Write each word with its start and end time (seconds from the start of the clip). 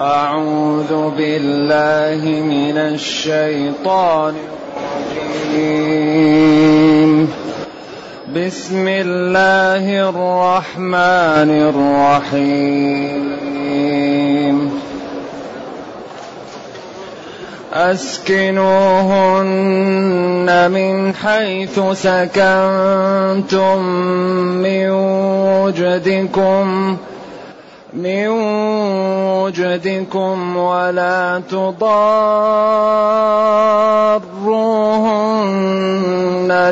أعوذ 0.00 1.10
بالله 1.16 2.24
من 2.42 2.78
الشيطان 2.78 4.34
الرجيم. 5.54 7.30
بسم 8.36 8.88
الله 8.88 10.08
الرحمن 10.08 11.50
الرحيم. 12.30 13.10
أسكنوهن 17.72 18.30
من 20.70 21.14
حيث 21.14 21.80
سكنتم 21.92 23.78
من 24.58 24.90
وجدكم 25.60 26.96
من 27.94 28.28
وجدكم 29.38 30.56
ولا 30.56 31.42
تضاروهن 31.50 31.84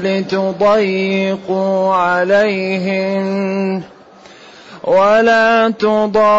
لتضيقوا 0.03 1.95
عليهن 1.95 3.83
ولا 4.85 5.71
تضاروهن 5.71 6.33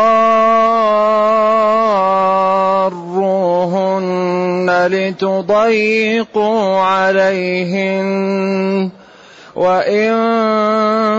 لتضيقوا 4.92 6.80
عليهن 6.80 8.10
وإن 9.56 10.14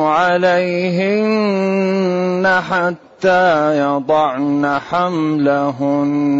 عليهن 0.09 1.65
حتى 2.69 3.79
يضعن 3.79 4.79
حملهن 4.89 6.35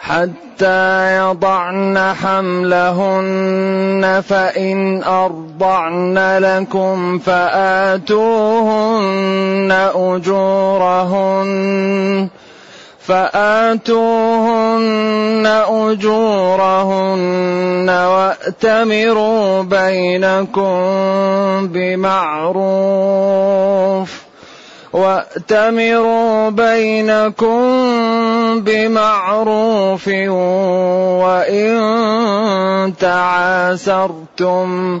حتى 0.00 1.16
يضعن 1.16 2.14
حملهن 2.22 4.02
فإن 4.28 5.02
أرضعن 5.02 6.38
لكم 6.38 7.18
فآتوهن 7.18 8.12
أجورهن. 9.94 11.48
فآتوهن 13.06 14.82
أجورهن 15.68 17.10
وأتمروا 17.90 19.62
بينكم 19.62 20.72
بمعروف 21.68 23.02
وأتمروا 24.92 26.50
بينكم 26.50 27.60
بمعروف 28.60 30.08
وإن 31.22 31.72
تعاسرتم 33.00 35.00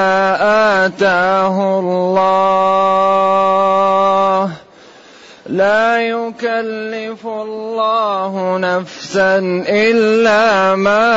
آتاه 0.85 1.79
الله. 1.79 2.81
لا 5.45 6.01
يكلف 6.01 7.27
الله 7.27 8.57
نفسا 8.57 9.37
إلا 9.67 10.75
ما 10.75 11.11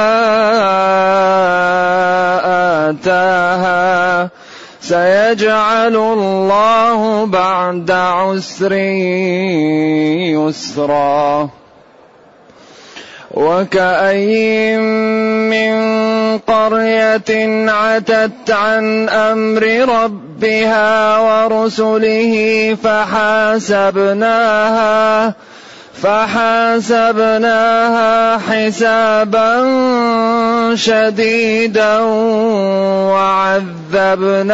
آتاها. 2.90 4.30
سيجعل 4.80 5.96
الله 5.96 7.26
بعد 7.26 7.90
عسر 7.90 8.72
يسرا. 10.32 11.48
وكأي 13.34 14.76
من 15.50 15.74
قرية 16.38 17.30
عتت 17.70 18.50
عن 18.50 19.08
أمر 19.08 19.62
ربها 19.88 21.18
ورسله 21.18 22.34
فحاسبناها 22.84 24.24
فحاسبناها 26.02 27.58
حسابا 28.38 29.64
شديدا 30.74 31.98
وعذبناها. 33.94 34.50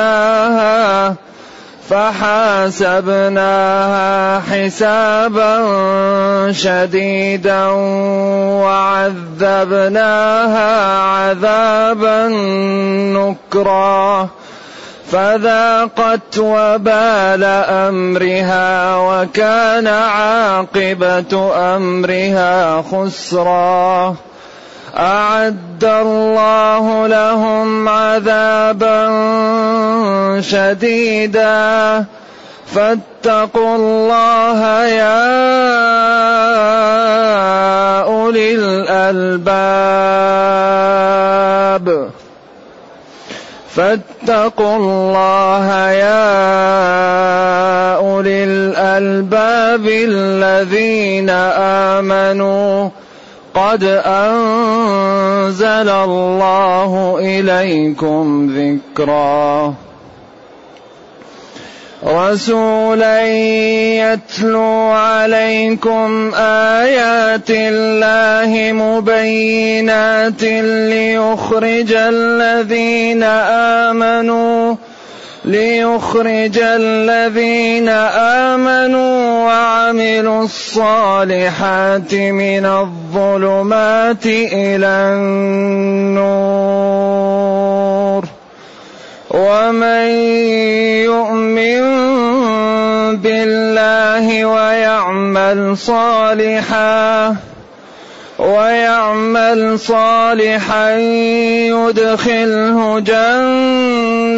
فحاسبناها 2.71 4.41
حسابا 4.41 5.53
شديدا 6.53 7.67
وعذبناها 8.62 10.71
عذابا 11.03 12.28
نكرا 13.19 14.28
فذاقت 15.11 16.39
وبال 16.39 17.45
أمرها 17.89 18.97
وكان 18.97 19.87
عاقبة 19.87 21.53
أمرها 21.77 22.83
خسرا 22.83 24.17
أعد 24.99 25.84
الله 25.84 27.06
لهم 27.06 27.89
عذابا 27.89 29.11
شديدا. 30.41 32.05
فاتقوا 32.75 33.77
الله 33.77 34.84
يا 34.87 35.21
أولي 38.03 38.55
الألباب. 38.55 39.61
فاتقوا 43.77 44.77
الله 44.77 45.91
يا 45.91 46.31
أولي 47.97 48.45
الألباب 48.45 49.87
الذين 49.87 51.31
آمنوا. 52.01 52.89
قد 53.55 53.84
انزل 54.06 55.88
الله 55.88 57.19
اليكم 57.21 58.50
ذكرا 58.56 59.75
رسولا 62.06 63.27
يتلو 64.12 64.91
عليكم 64.91 66.34
ايات 66.34 67.50
الله 67.50 68.72
مبينات 68.72 70.43
ليخرج 70.43 71.93
الذين 71.93 73.22
امنوا 73.83 74.75
ليخرج 75.45 76.59
الذين 76.62 77.89
آمنوا 77.89 79.45
وعملوا 79.45 80.45
الصالحات 80.45 82.15
من 82.15 82.66
الظلمات 82.66 84.27
إلى 84.27 84.87
النور. 85.16 86.60
ومن 89.31 90.07
يؤمن 91.09 91.83
بالله 93.16 94.45
ويعمل 94.45 95.77
صالحا 95.77 97.36
ويعمل 98.39 99.78
صالحا 99.78 100.91
يدخله 101.71 102.98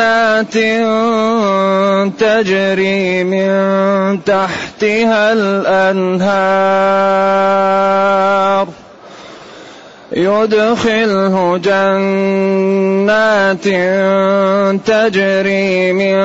جنات 0.02 0.54
تجري 2.19 3.25
من 3.25 4.25
تحتها 4.25 5.32
الأنهار. 5.32 6.32
يدخله 10.12 11.60
جنات 11.64 13.64
تجري 14.87 15.93
من 15.93 16.16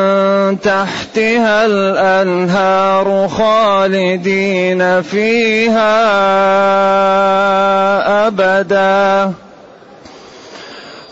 تحتها 0.59 1.65
الأنهار 1.65 3.27
خالدين 3.27 5.01
فيها 5.01 5.97
ابدا. 8.27 9.33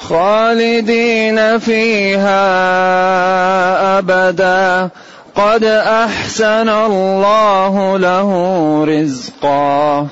خالدين 0.09 1.59
فيها 1.59 2.37
أبدا. 3.97 4.89
قد 5.35 5.63
أحسن 5.63 6.69
الله 6.69 7.97
له 7.97 8.31
رزقا. 8.85 10.07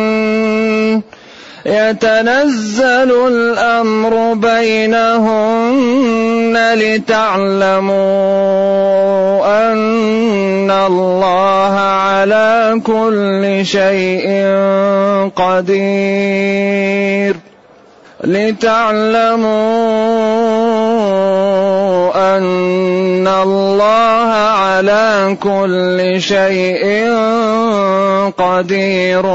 يتنزل 1.65 3.27
الأمر 3.27 4.33
بينهن 4.33 5.94
لتعلموا 6.75 7.94
أن 9.71 10.71
الله 10.71 11.75
على 11.80 12.81
كل 12.86 13.65
شيء 13.65 14.27
قدير 15.36 17.36
لتعلموا 18.24 19.83
أن 22.13 23.27
الله 23.27 24.30
على 24.63 25.38
كل 25.42 26.21
شيء 26.21 27.10
قدير 28.38 29.25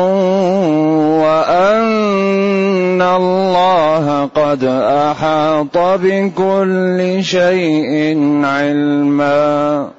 وأن 1.21 3.03
الله 3.03 4.31
قد 4.35 4.65
أحاط 5.11 5.79
بكل 5.79 7.19
شيء 7.25 8.17
علما. 8.45 9.91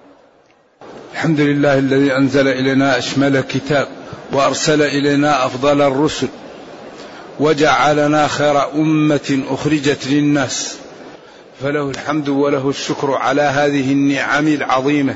الحمد 1.13 1.39
لله 1.39 1.77
الذي 1.77 2.15
أنزل 2.15 2.47
إلينا 2.47 2.97
أشمل 2.97 3.41
كتاب 3.41 3.87
وأرسل 4.33 4.81
إلينا 4.81 5.45
أفضل 5.45 5.81
الرسل 5.81 6.27
وجعلنا 7.39 8.27
خير 8.27 8.73
أمة 8.75 9.39
أخرجت 9.49 10.07
للناس. 10.07 10.77
فله 11.61 11.89
الحمد 11.89 12.29
وله 12.29 12.69
الشكر 12.69 13.13
على 13.13 13.41
هذه 13.41 13.91
النعم 13.91 14.47
العظيمة 14.47 15.15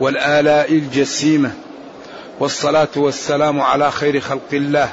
والآلاء 0.00 0.72
الجسيمة. 0.72 1.52
والصلاة 2.40 2.88
والسلام 2.96 3.60
على 3.60 3.90
خير 3.90 4.20
خلق 4.20 4.48
الله 4.52 4.92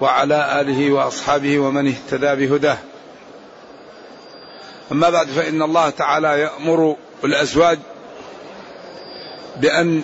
وعلى 0.00 0.60
آله 0.60 0.92
وأصحابه 0.92 1.58
ومن 1.58 1.88
اهتدى 1.88 2.46
بهداه. 2.46 2.78
أما 4.92 5.10
بعد 5.10 5.26
فإن 5.26 5.62
الله 5.62 5.90
تعالى 5.90 6.40
يأمر 6.40 6.96
الأزواج 7.24 7.78
بأن 9.60 10.02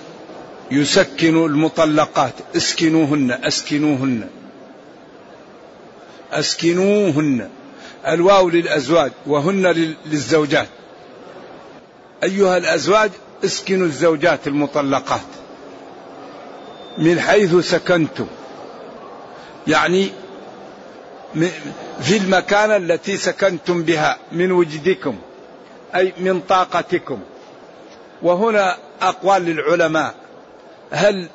يسكنوا 0.70 1.48
المطلقات. 1.48 2.34
اسكنوهن 2.56 3.38
اسكنوهن. 3.44 4.28
أسكنوهن. 6.32 7.48
الواو 8.06 8.48
للأزواج 8.48 9.12
وهن 9.26 9.66
للزوجات. 10.06 10.68
أيها 12.22 12.56
الأزواج 12.56 13.10
اسكنوا 13.44 13.86
الزوجات 13.86 14.46
المطلقات 14.46 15.20
من 16.98 17.20
حيث 17.20 17.54
سكنتم. 17.54 18.26
يعني 19.66 20.10
في 22.00 22.16
المكان 22.16 22.70
التي 22.70 23.16
سكنتم 23.16 23.82
بها 23.82 24.16
من 24.32 24.52
وجدكم 24.52 25.18
أي 25.94 26.12
من 26.18 26.40
طاقتكم. 26.40 27.20
وهنا 28.22 28.76
أقوال 29.02 29.42
للعلماء. 29.42 30.14
هل 30.90 31.28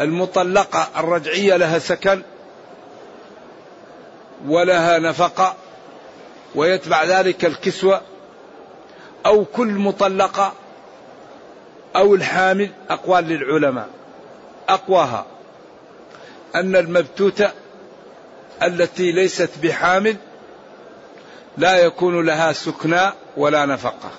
المطلقة 0.00 0.88
الرجعية 0.96 1.56
لها 1.56 1.78
سكن؟ 1.78 2.22
ولها 4.48 4.98
نفقة 4.98 5.56
ويتبع 6.54 7.04
ذلك 7.04 7.44
الكسوة 7.44 8.00
أو 9.26 9.44
كل 9.44 9.68
مطلقة 9.68 10.52
أو 11.96 12.14
الحامل 12.14 12.70
أقوال 12.90 13.24
للعلماء. 13.24 13.88
أقواها 14.68 15.26
أن 16.54 16.76
المبتوتة 16.76 17.50
التي 18.62 19.12
ليست 19.12 19.50
بحامل 19.62 20.16
لا 21.58 21.76
يكون 21.76 22.26
لها 22.26 22.52
سكنى 22.52 23.12
ولا 23.36 23.66
نفقة. 23.66 24.10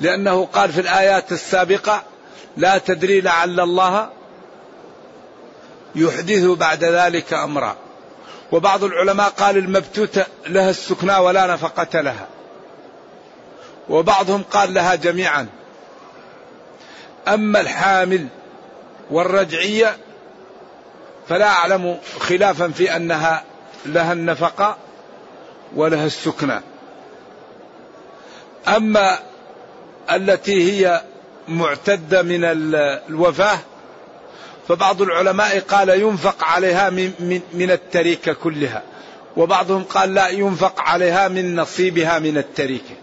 لأنه 0.00 0.44
قال 0.46 0.72
في 0.72 0.80
الآيات 0.80 1.32
السابقة 1.32 2.02
لا 2.56 2.78
تدري 2.78 3.20
لعل 3.20 3.60
الله 3.60 4.10
يحدث 5.94 6.44
بعد 6.44 6.84
ذلك 6.84 7.32
أمرا 7.32 7.76
وبعض 8.52 8.84
العلماء 8.84 9.28
قال 9.28 9.56
المبتوتة 9.56 10.26
لها 10.46 10.70
السكنى 10.70 11.16
ولا 11.16 11.46
نفقة 11.46 12.00
لها. 12.00 12.26
وبعضهم 13.88 14.42
قال 14.42 14.74
لها 14.74 14.94
جميعا. 14.94 15.46
أما 17.28 17.60
الحامل 17.60 18.26
والرجعية 19.10 19.96
فلا 21.28 21.46
أعلم 21.46 21.98
خلافا 22.20 22.68
في 22.68 22.96
أنها 22.96 23.44
لها 23.86 24.12
النفقة 24.12 24.76
ولها 25.76 26.06
السكنى. 26.06 26.60
أما 28.68 29.18
التي 30.12 30.72
هي 30.72 31.02
معتدة 31.48 32.22
من 32.22 32.44
الوفاة 33.08 33.58
فبعض 34.72 35.02
العلماء 35.02 35.60
قال 35.60 35.88
ينفق 35.88 36.44
عليها 36.44 36.90
من, 36.90 37.12
من, 37.20 37.40
من 37.52 37.70
التركة 37.70 38.32
كلها 38.32 38.82
وبعضهم 39.36 39.84
قال 39.84 40.14
لا 40.14 40.28
ينفق 40.28 40.80
عليها 40.80 41.28
من 41.28 41.56
نصيبها 41.56 42.18
من 42.18 42.38
التركة 42.38 42.94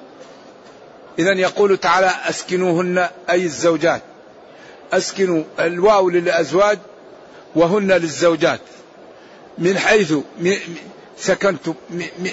إذا 1.20 1.34
يقول 1.34 1.78
تعالى 1.78 2.12
أسكنوهن 2.30 3.10
أي 3.30 3.44
الزوجات. 3.44 4.02
أسكنوا 4.94 5.44
الواو 5.60 6.10
للأزواج 6.10 6.80
وهن 7.56 7.92
للزوجات. 7.92 8.62
من 9.58 9.78
حيث 9.78 10.14
سكنتم 11.18 11.74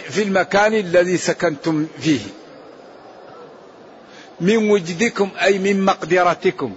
في 0.08 0.22
المكان 0.22 0.74
الذي 0.74 1.16
سكنتم 1.16 1.86
فيه. 2.00 2.20
من 4.40 4.70
وجدكم 4.70 5.30
أي 5.42 5.58
من 5.58 5.84
مقدرتكم. 5.84 6.74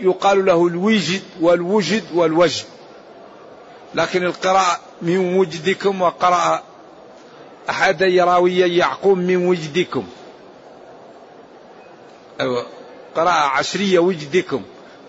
يقال 0.00 0.44
له 0.44 0.66
الوجد 0.66 1.22
والوجد 1.40 2.04
والوجد. 2.14 2.64
لكن 3.94 4.24
القراءة 4.24 4.80
من 5.02 5.36
وجدكم 5.36 6.02
وقرأ 6.02 6.62
أحد 7.70 8.00
يراويا 8.00 8.66
يعقوب 8.66 9.18
من 9.18 9.46
وجدكم. 9.46 10.06
أيوة. 12.40 12.66
قراءة 13.16 13.48
عشرية 13.48 13.98
وجدكم 13.98 14.62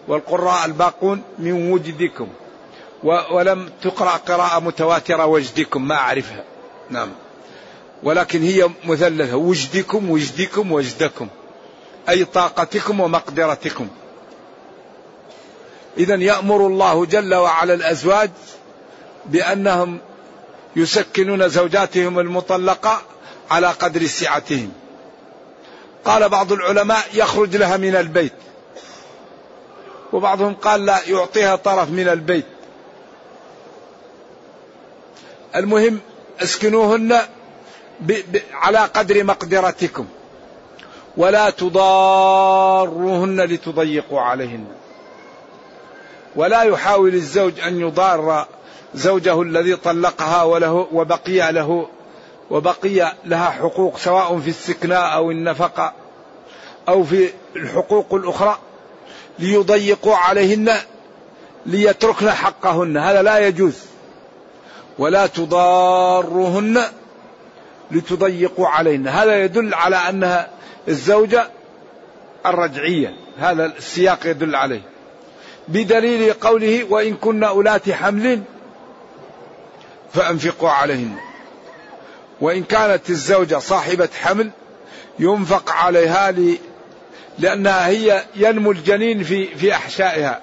والقراء 0.08 0.65
الباقون 0.65 1.22
من 1.39 1.72
وجدكم. 1.72 2.27
ولم 3.04 3.70
تقرأ 3.82 4.12
قراءة 4.12 4.60
متواترة 4.60 5.25
وجدكم 5.25 5.88
ما 5.88 5.96
أعرفها. 5.96 6.44
نعم. 6.89 7.10
ولكن 8.04 8.44
هي 8.44 8.70
مثلثة 8.86 9.36
وجدكم 9.36 10.10
وجدكم 10.10 10.72
وجدكم. 10.72 11.27
أي 12.10 12.25
طاقتكم 12.25 13.00
ومقدرتكم. 13.00 13.88
إذا 15.98 16.16
يأمر 16.16 16.68
الله 16.68 17.06
جل 17.06 17.36
وعلا 17.36 17.74
الأزواج 17.74 18.30
بأنهم 19.25 20.00
يسكنون 20.75 21.50
زوجاتهم 21.50 22.20
المطلقة 22.20 23.02
على 23.52 23.68
قدر 23.68 24.06
سعتهم. 24.06 24.72
قال 26.06 26.30
بعض 26.30 26.52
العلماء 26.52 27.04
يخرج 27.14 27.56
لها 27.56 27.78
من 27.78 27.96
البيت. 27.96 28.34
وبعضهم 30.14 30.54
قال 30.54 30.86
لا 30.86 31.00
يعطيها 31.08 31.56
طرف 31.56 31.90
من 31.90 32.08
البيت. 32.08 32.46
المهم 35.56 36.00
اسكنوهن 36.42 37.20
على 38.54 38.78
قدر 38.78 39.24
مقدرتكم. 39.24 40.08
ولا 41.18 41.50
تضاروهن 41.50 43.42
لتضيقوا 43.42 44.22
عليهن. 44.22 44.66
ولا 46.36 46.62
يحاول 46.62 47.13
الزوج 47.13 47.60
أن 47.60 47.80
يضار 47.80 48.46
زوجه 48.96 49.42
الذي 49.42 49.75
طلقها 49.75 50.44
وله 50.44 50.88
وبقي 50.92 51.51
له 51.51 51.88
وبقي 52.50 53.13
لها 53.25 53.50
حقوق 53.50 53.98
سواء 53.98 54.39
في 54.39 54.50
السكناء 54.50 55.13
أو 55.13 55.32
النفقة 55.32 55.94
أو 56.88 57.04
في 57.04 57.30
الحقوق 57.56 58.13
الأخرى 58.13 58.58
ليضيقوا 59.39 60.15
عليهن 60.15 60.74
ليتركن 61.65 62.30
حقهن. 62.30 62.98
هذا 62.98 63.22
لا 63.22 63.48
يجوز. 63.48 63.80
ولا 64.98 65.27
تضاروهن 65.27 66.82
لتضيقوا 67.92 68.68
عليهن. 68.68 69.08
هذا 69.08 69.44
يدل 69.44 69.74
على 69.74 69.96
أنها 69.96 70.50
الزوجة 70.88 71.50
الرجعية. 72.46 73.15
هذا 73.39 73.65
السياق 73.65 74.20
يدل 74.25 74.56
عليه. 74.56 74.82
بدليل 75.68 76.34
قوله 76.34 76.84
وإن 76.90 77.16
كن 77.16 77.44
أولات 77.44 77.90
حمل 77.90 78.42
فأنفقوا 80.14 80.70
عليهن. 80.70 81.16
وإن 82.42 82.64
كانت 82.64 83.10
الزوجة 83.10 83.60
صاحبة 83.60 84.10
حمل 84.22 84.52
ينفق 85.20 85.72
عليها 85.72 86.32
ل... 86.32 86.58
لأنها 87.40 87.88
هي 87.88 88.24
ينمو 88.36 88.72
الجنين 88.72 89.24
في 89.24 89.56
في 89.56 89.74
أحشائها. 89.74 90.42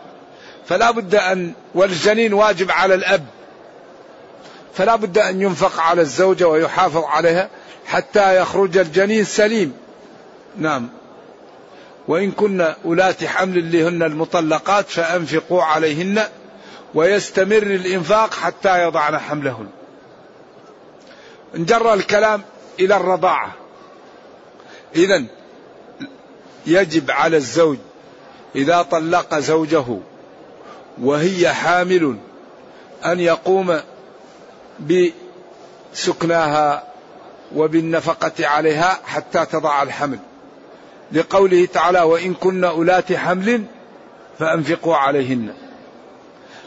فلا 0.66 0.90
بد 0.90 1.14
أن 1.14 1.52
والجنين 1.74 2.34
واجب 2.34 2.70
على 2.70 2.94
الأب. 2.94 3.24
فلا 4.74 4.96
بد 4.96 5.18
أن 5.18 5.42
ينفق 5.42 5.80
على 5.80 6.00
الزوجة 6.00 6.48
ويحافظ 6.48 7.04
عليها 7.04 7.48
حتى 7.86 8.36
يخرج 8.36 8.78
الجنين 8.78 9.24
سليم. 9.24 9.74
نعم. 10.58 10.88
وإن 12.08 12.30
كن 12.30 12.60
أولات 12.60 13.24
حمل 13.24 13.72
لهن 13.72 14.02
المطلقات 14.02 14.88
فأنفقوا 14.88 15.62
عليهن 15.62 16.22
ويستمر 16.94 17.62
الإنفاق 17.62 18.34
حتى 18.34 18.82
يضعن 18.82 19.18
حملهن. 19.18 19.68
انجر 21.56 21.94
الكلام 21.94 22.42
إلى 22.80 22.96
الرضاعة. 22.96 23.52
إذا 24.96 25.24
يجب 26.66 27.10
على 27.10 27.36
الزوج 27.36 27.78
إذا 28.56 28.82
طلق 28.82 29.38
زوجه 29.38 29.84
وهي 31.00 31.52
حامل 31.52 32.16
أن 33.04 33.20
يقوم 33.20 33.80
بسكناها 35.92 36.84
وبالنفقة 37.54 38.46
عليها 38.46 39.00
حتى 39.04 39.46
تضع 39.46 39.82
الحمل. 39.82 40.18
لقوله 41.12 41.66
تعالى 41.66 42.00
وإن 42.00 42.34
كن 42.34 42.64
أولات 42.64 43.12
حمل 43.12 43.64
فأنفقوا 44.38 44.96
عليهن 44.96 45.54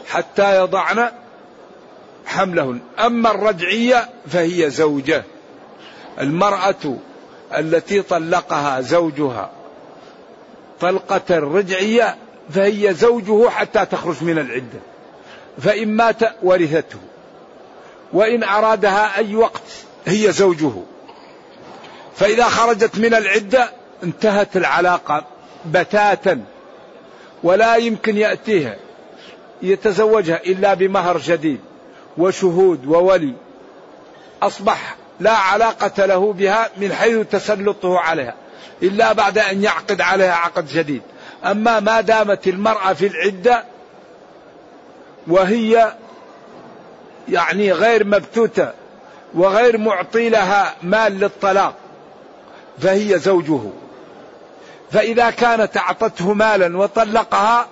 حتى 0.08 0.56
يضعن 0.56 1.08
حملهن. 2.26 2.80
أما 2.98 3.30
الرجعية 3.30 4.08
فهي 4.26 4.70
زوجة. 4.70 5.24
المرأة 6.20 6.96
التي 7.56 8.02
طلقها 8.02 8.80
زوجها 8.80 9.50
طلقة 10.80 11.38
رجعية 11.38 12.16
فهي 12.50 12.94
زوجه 12.94 13.48
حتى 13.48 13.86
تخرج 13.86 14.16
من 14.20 14.38
العدة. 14.38 14.80
فإن 15.58 15.88
مات 15.88 16.20
ورثته. 16.42 16.98
وإن 18.12 18.44
أرادها 18.44 19.16
أي 19.16 19.36
وقت 19.36 19.62
هي 20.06 20.32
زوجه. 20.32 20.72
فإذا 22.16 22.44
خرجت 22.44 22.98
من 22.98 23.14
العدة 23.14 23.70
انتهت 24.02 24.56
العلاقة 24.56 25.24
بتاتا 25.66 26.40
ولا 27.42 27.76
يمكن 27.76 28.16
يأتيها 28.16 28.76
يتزوجها 29.62 30.40
إلا 30.46 30.74
بمهر 30.74 31.18
جديد 31.18 31.60
وشهود 32.18 32.86
وولي. 32.86 33.34
أصبح 34.42 34.96
لا 35.20 35.32
علاقة 35.32 36.06
له 36.06 36.32
بها 36.32 36.70
من 36.76 36.92
حيث 36.92 37.26
تسلطه 37.26 37.98
عليها 37.98 38.34
إلا 38.82 39.12
بعد 39.12 39.38
أن 39.38 39.62
يعقد 39.62 40.00
عليها 40.00 40.34
عقد 40.34 40.66
جديد. 40.66 41.02
أما 41.44 41.80
ما 41.80 42.00
دامت 42.00 42.48
المرأة 42.48 42.92
في 42.92 43.06
العدة 43.06 43.64
وهي 45.26 45.92
يعني 47.28 47.72
غير 47.72 48.04
مبتوتة 48.06 48.70
وغير 49.34 49.78
معطي 49.78 50.28
لها 50.28 50.74
مال 50.82 51.20
للطلاق 51.20 51.74
فهي 52.78 53.18
زوجه. 53.18 53.60
فإذا 54.90 55.30
كانت 55.30 55.76
أعطته 55.76 56.32
مالا 56.32 56.78
وطلقها 56.78 57.66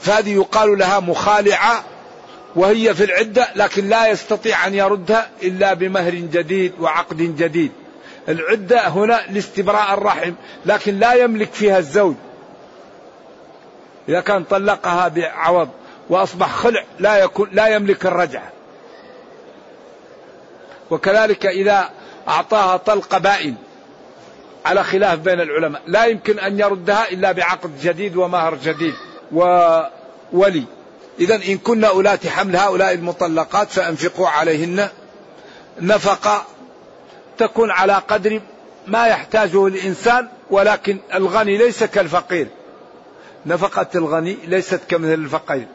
فهذه 0.00 0.34
يقال 0.34 0.78
لها 0.78 1.00
مخالعة 1.00 1.84
وهي 2.56 2.94
في 2.94 3.04
العدة 3.04 3.48
لكن 3.56 3.88
لا 3.88 4.08
يستطيع 4.08 4.66
أن 4.66 4.74
يردها 4.74 5.30
إلا 5.42 5.74
بمهر 5.74 6.14
جديد 6.14 6.72
وعقد 6.80 7.16
جديد. 7.16 7.72
العدة 8.28 8.88
هنا 8.88 9.20
لاستبراء 9.30 9.94
الرحم 9.94 10.32
لكن 10.66 10.98
لا 10.98 11.14
يملك 11.14 11.52
فيها 11.52 11.78
الزوج. 11.78 12.14
إذا 14.08 14.20
كان 14.20 14.44
طلقها 14.44 15.08
بعوض 15.08 15.68
وأصبح 16.08 16.52
خلع 16.52 16.84
لا 16.98 17.16
يكون 17.16 17.48
لا 17.52 17.66
يملك 17.66 18.06
الرجعة. 18.06 18.52
وكذلك 20.90 21.46
إذا 21.46 21.90
أعطاها 22.28 22.76
طلق 22.76 23.18
بائن 23.18 23.54
على 24.64 24.84
خلاف 24.84 25.18
بين 25.18 25.40
العلماء. 25.40 25.82
لا 25.86 26.04
يمكن 26.04 26.38
أن 26.38 26.60
يردها 26.60 27.10
إلا 27.10 27.32
بعقد 27.32 27.80
جديد 27.82 28.16
ومهر 28.16 28.54
جديد 28.54 28.94
وولي. 29.32 30.64
إذا 31.20 31.34
إن 31.34 31.58
كنا 31.58 31.88
أولات 31.88 32.26
حمل 32.26 32.56
هؤلاء 32.56 32.92
المطلقات 32.92 33.70
فأنفقوا 33.70 34.28
عليهن 34.28 34.88
نفقة 35.80 36.44
تكون 37.38 37.70
على 37.70 37.92
قدر 37.92 38.40
ما 38.86 39.06
يحتاجه 39.06 39.66
الإنسان 39.66 40.28
ولكن 40.50 40.98
الغني 41.14 41.56
ليس 41.56 41.84
كالفقير. 41.84 42.48
نفقة 43.46 43.86
الغني 43.94 44.36
ليست 44.44 44.80
كمثل 44.88 45.14
الفقير. 45.14 45.66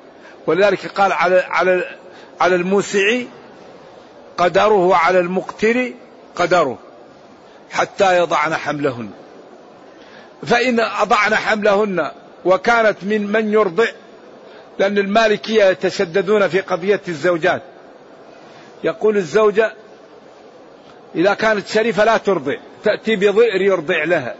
ولذلك 0.47 0.87
قال 0.87 1.13
على 1.13 1.39
على 1.49 1.97
على 2.41 2.55
الموسع 2.55 3.21
قدره 4.37 4.73
وعلى 4.73 5.19
المقتر 5.19 5.91
قدره. 6.35 6.77
حتى 7.71 8.17
يضعن 8.17 8.55
حملهن. 8.55 9.09
فإن 10.45 10.79
أضعن 10.79 11.35
حملهن 11.35 12.11
وكانت 12.45 12.97
من 13.03 13.27
من 13.27 13.53
يرضع 13.53 13.85
لأن 14.79 14.97
المالكية 14.97 15.65
يتشددون 15.65 16.47
في 16.47 16.59
قضية 16.59 17.01
الزوجات. 17.07 17.61
يقول 18.83 19.17
الزوجة 19.17 19.73
إذا 21.15 21.33
كانت 21.33 21.67
شريفة 21.67 22.03
لا 22.03 22.17
ترضع 22.17 22.55
تأتي 22.83 23.15
بضئر 23.15 23.61
يرضع 23.61 24.03
لها. 24.03 24.35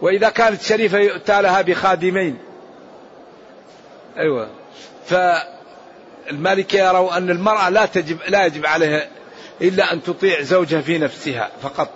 وإذا 0.00 0.28
كانت 0.28 0.62
شريفة 0.62 0.98
يؤتى 0.98 1.42
لها 1.42 1.62
بخادمين. 1.62 2.38
أيوة. 4.18 4.48
فالمالكية 5.06 6.88
يروا 6.88 7.16
أن 7.16 7.30
المرأة 7.30 7.68
لا 7.68 7.86
تجب 7.86 8.18
لا 8.28 8.46
يجب 8.46 8.66
عليها 8.66 9.08
إلا 9.60 9.92
أن 9.92 10.02
تطيع 10.02 10.42
زوجها 10.42 10.80
في 10.80 10.98
نفسها 10.98 11.50
فقط. 11.62 11.88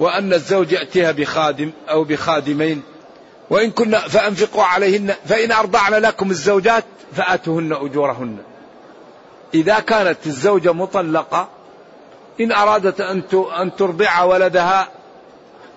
وأن 0.00 0.32
الزوج 0.32 0.72
يأتيها 0.72 1.12
بخادم 1.12 1.70
أو 1.88 2.04
بخادمين. 2.04 2.82
وإن 3.50 3.70
كنا 3.70 3.98
فأنفقوا 3.98 4.62
عليهن 4.62 5.14
فإن 5.26 5.52
أرضعن 5.52 5.94
لكم 5.94 6.30
الزوجات 6.30 6.84
فآتوهن 7.12 7.72
أجورهن. 7.72 8.36
إذا 9.54 9.78
كانت 9.78 10.26
الزوجة 10.26 10.72
مطلقة 10.72 11.48
إن 12.40 12.52
أرادت 12.52 13.00
أن 13.60 13.76
ترضع 13.76 14.22
ولدها 14.22 14.88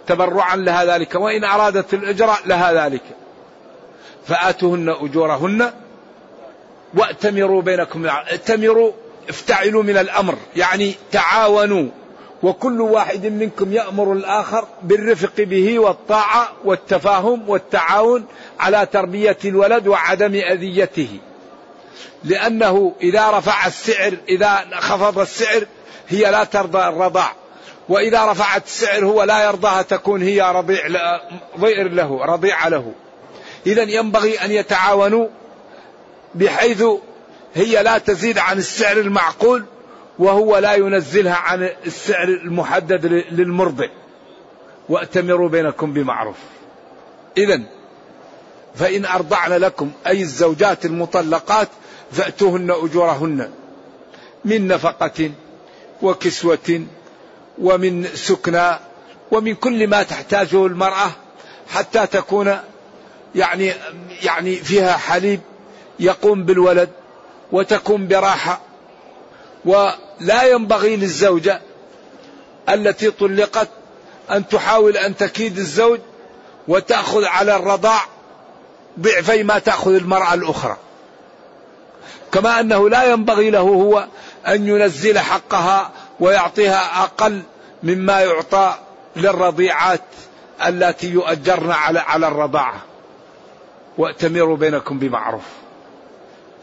تبرعا 0.08 0.56
لها 0.56 0.86
ذلك 0.86 1.16
وإن 1.16 1.44
أرادت 1.44 1.94
الإجراء 1.94 2.40
لها 2.46 2.86
ذلك. 2.86 3.04
فآتوهن 4.28 4.90
أجورهن. 4.90 5.72
وأتمروا 6.94 7.62
بينكم 7.62 8.06
ائتمروا 8.06 8.92
افتعلوا 9.30 9.84
من 9.84 9.98
الأمر 9.98 10.36
يعني 10.56 10.94
تعاونوا. 11.12 11.89
وكل 12.44 12.82
واحد 12.82 13.25
منكم 13.25 13.74
يأمر 13.74 14.13
الآخر 14.13 14.68
بالرفق 14.82 15.34
به 15.38 15.80
والطاعة 15.80 16.50
والتفاهم 16.65 17.50
والتعاون 17.50 18.25
على 18.60 18.86
تربية 18.86 19.38
الولد 19.46 19.88
وعدم 19.88 20.36
أذيته. 20.36 21.10
لأنه 22.24 22.96
إذا 23.01 23.32
رفع 23.32 23.68
السعر 23.68 24.13
إذا 24.30 24.65
خفض 24.80 25.20
السعر 25.20 25.65
هي 26.10 26.32
لا 26.32 26.44
ترضى 26.44 26.88
الرضاع. 26.88 27.32
وإذا 27.89 28.25
رفعت 28.25 28.65
السعر 28.65 29.06
هو 29.06 29.24
لا 29.24 29.44
يرضاها 29.44 29.82
تكون 29.82 30.22
هي 30.22 30.42
رضيع 30.42 30.88
ضئر 31.60 31.88
له 31.88 32.25
رضيعة 32.25 32.70
له. 32.70 32.92
إذا 33.68 33.84
ينبغي 33.84 34.38
أن 34.38 34.51
يتعاونوا 34.51 35.27
بحيث 36.36 36.84
هي 37.55 37.83
لا 37.83 37.98
تزيد 37.98 38.38
عن 38.38 38.57
السعر 38.57 38.98
المعقول 38.98 39.65
وهو 40.19 40.57
لا 40.57 40.74
ينزلها 40.74 41.36
عن 41.36 41.69
السعر 41.86 42.27
المحدد 42.27 43.05
للمرضع. 43.31 43.88
وأتمروا 44.89 45.50
بينكم 45.50 45.93
بمعروف. 45.93 46.36
إذا 47.38 47.62
فإن 48.75 49.05
أرضعن 49.05 49.51
لكم 49.51 49.91
أي 50.07 50.22
الزوجات 50.22 50.86
المطلقات 50.86 51.67
فأتوهن 52.12 52.72
أجورهن. 52.72 53.51
من 54.45 54.67
نفقة 54.67 55.31
وكسوة 56.01 56.86
ومن 57.62 58.07
سكنى 58.13 58.79
ومن 59.31 59.55
كل 59.55 59.88
ما 59.88 60.03
تحتاجه 60.03 60.65
المرأة 60.65 61.12
حتى 61.69 62.07
تكون 62.07 62.57
يعني 63.36 63.74
يعني 64.24 64.55
فيها 64.55 64.98
حليب 64.98 65.39
يقوم 66.00 66.43
بالولد. 66.43 66.89
وتكون 67.53 68.07
براحة. 68.07 68.60
ولا 69.65 70.43
ينبغي 70.43 70.95
للزوجة 70.95 71.62
التي 72.69 73.12
طلقت 73.12 73.69
أن 74.31 74.48
تحاول 74.48 74.98
أن 74.98 75.17
تكيد 75.17 75.57
الزوج 75.57 76.00
وتأخذ 76.67 77.25
على 77.25 77.55
الرضاع 77.55 78.01
ضعفي 79.00 79.43
ما 79.43 79.60
تأخذ 79.60 79.93
المرأة 79.93 80.33
الأخرى. 80.33 80.77
كما 82.31 82.60
أنه 82.60 82.89
لا 82.89 83.03
ينبغي 83.03 83.50
له 83.50 83.60
هو 83.60 84.07
أن 84.48 84.67
ينزل 84.67 85.19
حقها 85.19 85.91
ويعطيها 86.19 87.03
أقل 87.03 87.41
مما 87.83 88.22
يعطى 88.22 88.75
للرضيعات 89.15 90.01
التي 90.67 91.10
يؤجرن 91.10 91.72
على 91.72 92.00
على 92.00 92.27
الرضاعة. 92.27 92.81
وأتمروا 93.98 94.57
بينكم 94.57 95.00
بمعروف. 95.00 95.62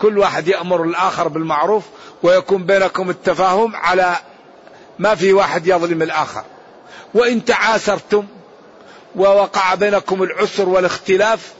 كل 0.02 0.18
واحد 0.18 0.48
يأمر 0.48 0.82
الآخر 0.82 1.28
بالمعروف 1.28 1.84
ويكون 2.22 2.64
بينكم 2.64 3.10
التفاهم 3.10 3.76
على 3.76 4.16
ما 4.98 5.14
في 5.14 5.32
واحد 5.32 5.66
يظلم 5.66 6.02
الآخر. 6.02 6.44
وإن 7.14 7.44
تعاسرتم 7.44 8.26
ووقع 9.16 9.74
بينكم 9.74 10.22
العسر 10.22 10.68
والاختلاف 10.68 11.52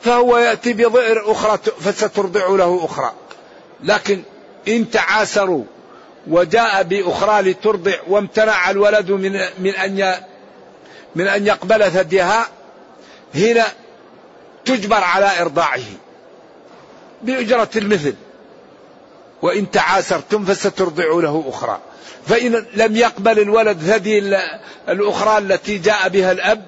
فهو 0.00 0.38
يأتي 0.38 0.72
بضئر 0.72 1.32
أخرى 1.32 1.58
فسترضع 1.80 2.48
له 2.48 2.84
أخرى. 2.84 3.12
لكن 3.84 4.22
إن 4.68 4.90
تعاسروا 4.90 5.64
وجاء 6.26 6.82
بأخرى 6.82 7.42
لترضع 7.42 7.96
وامتنع 8.08 8.70
الولد 8.70 9.10
من 9.10 9.40
من 9.58 9.74
أن 9.74 10.14
من 11.14 11.28
أن 11.28 11.46
يقبل 11.46 11.90
ثديها 11.90 12.46
هنا 13.34 13.66
تجبر 14.64 15.04
على 15.04 15.40
إرضاعه. 15.40 15.80
بأجرة 17.22 17.70
المثل. 17.76 18.14
وإن 19.42 19.70
تعاسرتم 19.70 20.44
فسترضع 20.44 21.04
له 21.04 21.44
أخرى. 21.48 21.80
فإن 22.26 22.66
لم 22.74 22.96
يقبل 22.96 23.38
الولد 23.38 23.78
ثدي 23.78 24.18
الأخرى 24.88 25.38
التي 25.38 25.78
جاء 25.78 26.08
بها 26.08 26.32
الأب 26.32 26.66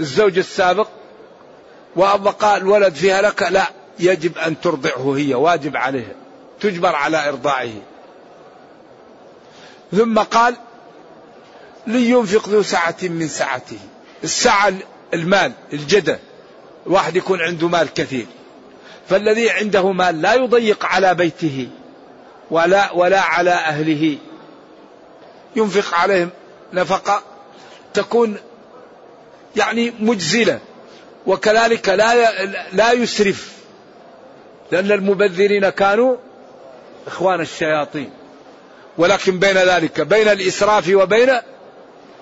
الزوج 0.00 0.38
السابق 0.38 0.88
وأبقى 1.96 2.56
الولد 2.56 2.94
فيها 2.94 3.22
لك 3.22 3.42
لا 3.42 3.66
يجب 3.98 4.38
أن 4.38 4.60
ترضعه 4.60 5.16
هي 5.16 5.34
واجب 5.34 5.76
عليها 5.76 6.14
تجبر 6.60 6.94
على 6.94 7.28
إرضاعه. 7.28 7.72
ثم 9.92 10.18
قال 10.18 10.56
لينفق 11.86 12.48
ذو 12.48 12.62
سعة 12.62 12.96
من 13.02 13.28
سعته. 13.28 13.78
السعة 14.24 14.72
المال 15.14 15.52
الجدة. 15.72 16.18
الواحد 16.86 17.16
يكون 17.16 17.40
عنده 17.40 17.68
مال 17.68 17.94
كثير. 17.94 18.26
فالذي 19.10 19.50
عنده 19.50 19.92
مال 19.92 20.22
لا 20.22 20.34
يضيق 20.34 20.84
على 20.84 21.14
بيته 21.14 21.68
ولا 22.50 22.92
ولا 22.92 23.20
على 23.20 23.50
أهله. 23.50 24.18
ينفق 25.56 25.94
عليهم 25.94 26.30
نفقة 26.72 27.22
تكون 27.94 28.36
يعني 29.56 29.92
مجزلة 30.00 30.60
وكذلك 31.26 31.88
لا 31.88 32.44
لا 32.72 32.92
يسرف 32.92 33.52
لأن 34.72 34.92
المبذرين 34.92 35.68
كانوا 35.68 36.16
إخوان 37.06 37.40
الشياطين. 37.40 38.10
ولكن 38.98 39.38
بين 39.38 39.56
ذلك 39.56 40.00
بين 40.00 40.28
الإسراف 40.28 40.88
وبين 40.94 41.30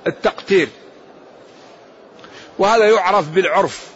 التقتير. 0.06 0.68
وهذا 2.58 2.84
يعرف 2.84 3.28
بالعرف. 3.28 3.86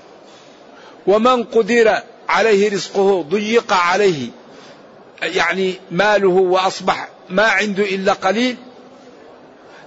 ومن 1.07 1.45
قدر 1.45 2.03
عليه 2.33 2.73
رزقه 2.73 3.23
ضيق 3.23 3.73
عليه. 3.73 4.29
يعني 5.23 5.75
ماله 5.91 6.29
وأصبح 6.29 7.09
ما 7.31 7.43
عنده 7.43 7.83
إلا 7.83 8.13
قليل. 8.13 8.57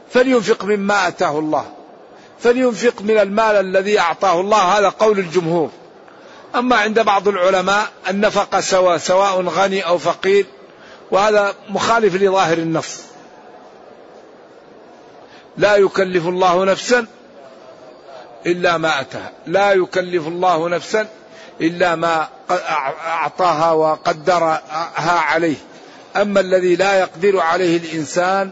فلينفق 0.10 0.64
مما 0.64 1.08
آتاه 1.08 1.40
الله. 1.40 1.66
فلينفق 2.40 3.02
من 3.02 3.18
المال 3.18 3.56
الذي 3.56 4.00
أعطاه 4.00 4.42
الله. 4.42 4.58
هذا 4.58 4.90
قول 4.90 5.20
الجمهور. 5.20 5.72
أما 6.56 6.76
عند 6.76 7.00
بعض 7.00 7.28
العلماء 7.28 7.88
النفقة 8.10 8.60
سواء 8.62 8.98
سواء 8.98 9.42
غني 9.42 9.82
أو 9.82 9.98
فقير 9.98 10.46
وهذا 11.12 11.56
مخالف 11.70 12.16
لظاهر 12.16 12.58
النص 12.58 13.02
لا 15.58 15.76
يكلف 15.76 16.28
الله 16.28 16.66
نفسا 16.66 17.06
إلا 18.46 18.78
ما 18.78 19.02
أتاها. 19.02 19.32
لا 19.48 19.72
يكلف 19.72 20.28
الله 20.28 20.70
نفسا 20.70 21.08
إلا 21.62 21.96
ما 21.96 22.28
أعطاها 23.08 23.72
وقدرها 23.72 25.20
عليه. 25.20 25.56
أما 26.16 26.40
الذي 26.40 26.76
لا 26.76 27.00
يقدر 27.00 27.40
عليه 27.40 27.78
الإنسان 27.78 28.52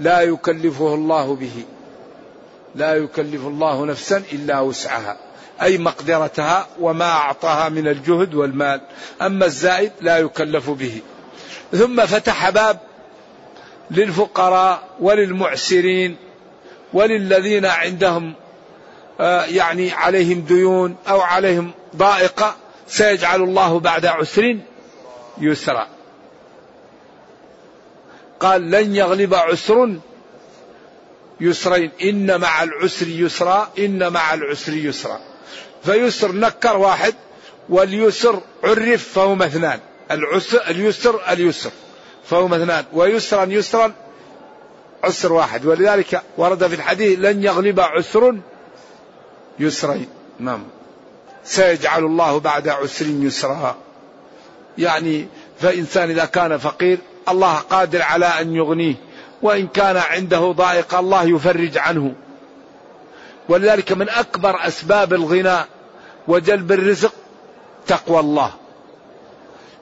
لا 0.00 0.20
يكلفه 0.20 0.94
الله 0.94 1.34
به. 1.36 1.64
لا 2.74 2.94
يكلف 2.94 3.46
الله 3.46 3.86
نفسا 3.86 4.22
إلا 4.32 4.60
وسعها. 4.60 5.16
أي 5.62 5.78
مقدرتها 5.78 6.66
وما 6.80 7.10
أعطاها 7.10 7.68
من 7.68 7.88
الجهد 7.88 8.34
والمال. 8.34 8.80
أما 9.22 9.46
الزائد 9.46 9.92
لا 10.00 10.18
يكلف 10.18 10.70
به. 10.70 11.00
ثم 11.72 12.06
فتح 12.06 12.50
باب 12.50 12.78
للفقراء 13.90 14.82
وللمعسرين 15.00 16.16
وللذين 16.92 17.66
عندهم 17.66 18.34
آه، 19.20 19.44
يعني 19.44 19.92
عليهم 19.92 20.40
ديون 20.40 20.96
أو 21.08 21.20
عليهم 21.20 21.70
ضائقة 21.96 22.56
سيجعل 22.88 23.42
الله 23.42 23.80
بعد 23.80 24.06
عسر 24.06 24.58
يسرا. 25.38 25.88
قال 28.40 28.70
لن 28.70 28.96
يغلب 28.96 29.34
عسر 29.34 29.96
يسرين. 31.40 31.90
إن 32.02 32.40
مع 32.40 32.62
العسر 32.62 33.08
يسرا 33.08 33.68
إن 33.78 34.12
مع 34.12 34.34
العسر 34.34 34.72
يسرا. 34.72 35.20
فيسر 35.84 36.32
نكر 36.32 36.76
واحد 36.76 37.14
واليسر 37.68 38.40
عرف 38.64 39.08
فهما 39.08 39.46
اثنان. 39.46 39.80
العسر 40.10 40.62
اليسر 40.68 41.32
اليسر. 41.32 41.70
فهما 42.24 42.56
اثنان. 42.56 42.84
ويسرا 42.92 43.44
يسرا 43.44 43.92
عسر 45.04 45.32
واحد. 45.32 45.66
ولذلك 45.66 46.22
ورد 46.36 46.66
في 46.66 46.74
الحديث 46.74 47.18
لن 47.18 47.44
يغلب 47.44 47.80
عسر 47.80 48.36
يسرين. 49.58 50.08
نعم. 50.38 50.75
سيجعل 51.46 52.04
الله 52.04 52.38
بعد 52.38 52.68
عسر 52.68 53.06
يسرا. 53.06 53.76
يعني 54.78 55.26
فإنسان 55.60 56.10
إذا 56.10 56.24
كان 56.24 56.58
فقير 56.58 56.98
الله 57.28 57.54
قادر 57.54 58.02
على 58.02 58.26
أن 58.26 58.54
يغنيه 58.54 58.94
وإن 59.42 59.66
كان 59.66 59.96
عنده 59.96 60.52
ضائق 60.52 60.94
الله 60.94 61.22
يفرج 61.22 61.78
عنه. 61.78 62.14
ولذلك 63.48 63.92
من 63.92 64.08
أكبر 64.08 64.66
أسباب 64.66 65.14
الغنى 65.14 65.58
وجلب 66.28 66.72
الرزق 66.72 67.12
تقوى 67.86 68.20
الله. 68.20 68.50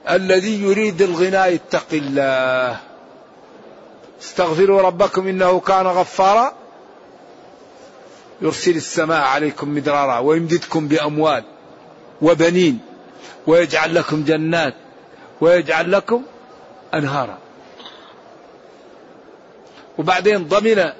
الذي 0.09 0.61
يريد 0.63 1.01
الغنى 1.01 1.53
يتق 1.53 1.87
الله. 1.93 2.79
استغفروا 4.21 4.81
ربكم 4.81 5.27
إنه 5.27 5.59
كان 5.59 5.87
غفارا. 5.87 6.53
يرسل 8.41 8.75
السماء 8.75 9.21
عليكم 9.21 9.75
مدرارا 9.75 10.19
ويمددكم 10.19 10.87
بأموال. 10.87 11.43
وبنين 12.21 12.79
ويجعل 13.47 13.95
لكم 13.95 14.23
جنات 14.23 14.73
ويجعل 15.41 15.91
لكم 15.91 16.23
أنهارا. 16.93 17.37
وبعدين 19.97 20.47
ضمن 20.47 20.91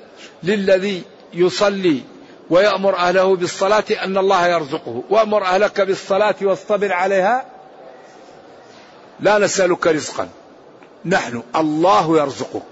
للذي 0.44 1.04
يصلي 1.34 2.02
ويأمر 2.50 2.96
أهله 2.96 3.36
بالصلاة 3.36 3.84
أن 4.04 4.18
الله 4.18 4.48
يرزقه. 4.48 5.04
وأمر 5.10 5.44
أهلك 5.44 5.82
بالصلاة 5.82 6.36
واصطبر 6.42 6.94
عليها. 6.94 7.46
لا 9.20 9.38
نسألك 9.38 9.88
رزقا. 9.88 10.30
نحن 11.06 11.44
الله 11.56 12.18
يرزقك. 12.18 12.64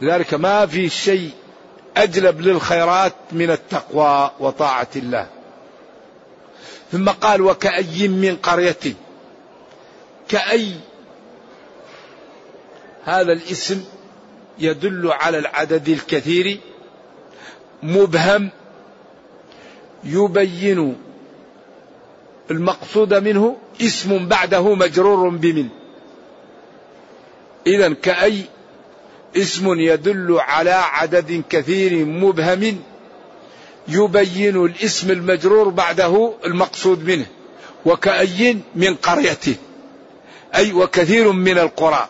لذلك 0.00 0.34
ما 0.34 0.66
في 0.66 0.88
شيء 0.88 1.30
أجلب 1.96 2.40
للخيرات 2.40 3.14
من 3.32 3.50
التقوى 3.50 4.30
وطاعة 4.40 4.88
الله. 4.96 5.26
ثم 6.92 7.08
قال 7.08 7.42
وكأي 7.42 8.08
من 8.08 8.36
قرية 8.36 8.94
كأي 10.28 10.72
هذا 13.04 13.32
الاسم 13.32 13.84
يدل 14.58 15.12
على 15.12 15.38
العدد 15.38 15.88
الكثير 15.88 16.60
مبهم 17.82 18.50
يبين 20.04 20.96
المقصود 22.50 23.14
منه 23.14 23.56
اسم 23.80 24.28
بعده 24.28 24.74
مجرور 24.74 25.28
بمن. 25.28 25.68
إذا 27.66 27.92
كأي 27.92 28.44
اسم 29.36 29.80
يدل 29.80 30.36
على 30.40 30.70
عدد 30.70 31.42
كثير 31.50 32.04
مبهم 32.04 32.80
يبين 33.88 34.64
الاسم 34.64 35.10
المجرور 35.10 35.68
بعده 35.68 36.32
المقصود 36.44 37.04
منه 37.04 37.26
وكأي 37.86 38.58
من 38.74 38.94
قريته 38.94 39.56
أي 40.54 40.72
وكثير 40.72 41.32
من 41.32 41.58
القرى. 41.58 42.08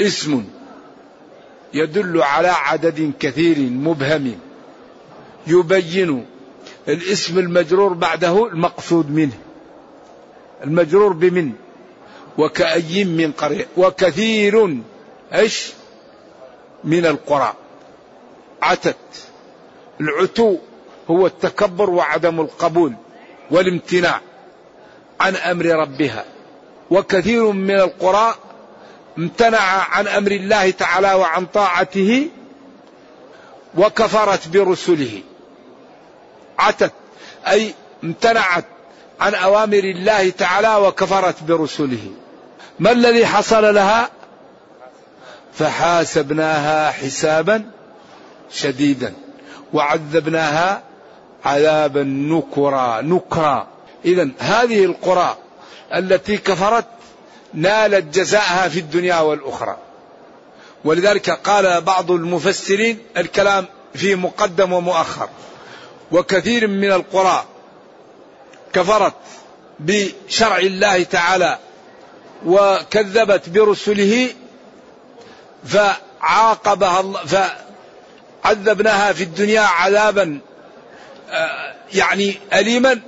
اسم 0.00 0.44
يدل 1.74 2.22
على 2.22 2.48
عدد 2.48 3.12
كثير 3.20 3.58
مبهم. 3.58 4.38
يبين 5.46 6.26
الاسم 6.88 7.38
المجرور 7.38 7.92
بعده 7.92 8.46
المقصود 8.46 9.10
منه. 9.10 9.38
المجرور 10.64 11.12
بمن؟ 11.12 11.52
وكأي 12.38 13.04
من 13.04 13.32
قرية؟ 13.32 13.66
وكثير 13.76 14.78
إيش؟ 15.34 15.72
من 16.84 17.06
القرى. 17.06 17.54
عتت. 18.62 18.96
العتو 20.00 20.56
هو 21.10 21.26
التكبر 21.26 21.90
وعدم 21.90 22.40
القبول 22.40 22.94
والامتناع 23.50 24.20
عن 25.20 25.36
أمر 25.36 25.66
ربها. 25.66 26.24
وكثير 26.90 27.52
من 27.52 27.74
القرى 27.74 28.34
امتنع 29.18 29.60
عن 29.90 30.08
أمر 30.08 30.30
الله 30.30 30.70
تعالى 30.70 31.14
وعن 31.14 31.46
طاعته 31.46 32.28
وكفرت 33.78 34.48
برسله. 34.48 35.22
عتت 36.58 36.92
أي 37.48 37.74
امتنعت 38.04 38.64
عن 39.20 39.34
أوامر 39.34 39.78
الله 39.78 40.30
تعالى 40.30 40.76
وكفرت 40.76 41.42
برسله. 41.42 42.10
ما 42.78 42.92
الذي 42.92 43.26
حصل 43.26 43.74
لها؟ 43.74 44.10
فحاسبناها 45.54 46.90
حسابا 46.90 47.70
شديدا. 48.50 49.14
وعذبناها 49.72 50.82
عذابا 51.44 52.02
نكرا 52.02 53.00
نكرا. 53.00 53.66
اذا 54.04 54.28
هذه 54.38 54.84
القرى 54.84 55.36
التي 55.94 56.36
كفرت 56.36 56.86
نالت 57.54 58.18
جزاءها 58.18 58.68
في 58.68 58.78
الدنيا 58.78 59.20
والأخرى. 59.20 59.76
ولذلك 60.84 61.30
قال 61.30 61.80
بعض 61.80 62.10
المفسرين 62.10 62.98
الكلام 63.16 63.66
فيه 63.94 64.14
مقدم 64.14 64.72
ومؤخر. 64.72 65.28
وكثير 66.12 66.66
من 66.66 66.92
القرى 66.92 67.44
كفرت 68.72 69.14
بشرع 69.80 70.58
الله 70.58 71.02
تعالى 71.02 71.58
وكذبت 72.46 73.48
برسله 73.48 74.28
فعاقبها 75.64 77.00
الله 77.00 77.24
فعذبناها 78.44 79.12
في 79.12 79.24
الدنيا 79.24 79.60
عذابا 79.60 80.40
آه، 81.30 81.74
يعني 81.94 82.34
أليما 82.54 83.00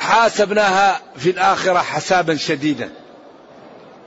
وحاسبناها 0.00 1.00
في 1.16 1.30
الآخرة 1.30 1.78
حسابا 1.78 2.36
شديدا. 2.36 2.90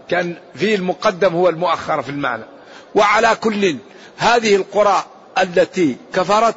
كان 0.09 0.35
في 0.55 0.75
المقدم 0.75 1.33
هو 1.33 1.49
المؤخر 1.49 2.01
في 2.01 2.09
المعنى. 2.09 2.43
وعلى 2.95 3.35
كل 3.35 3.77
هذه 4.17 4.55
القرى 4.55 5.03
التي 5.37 5.97
كفرت 6.13 6.55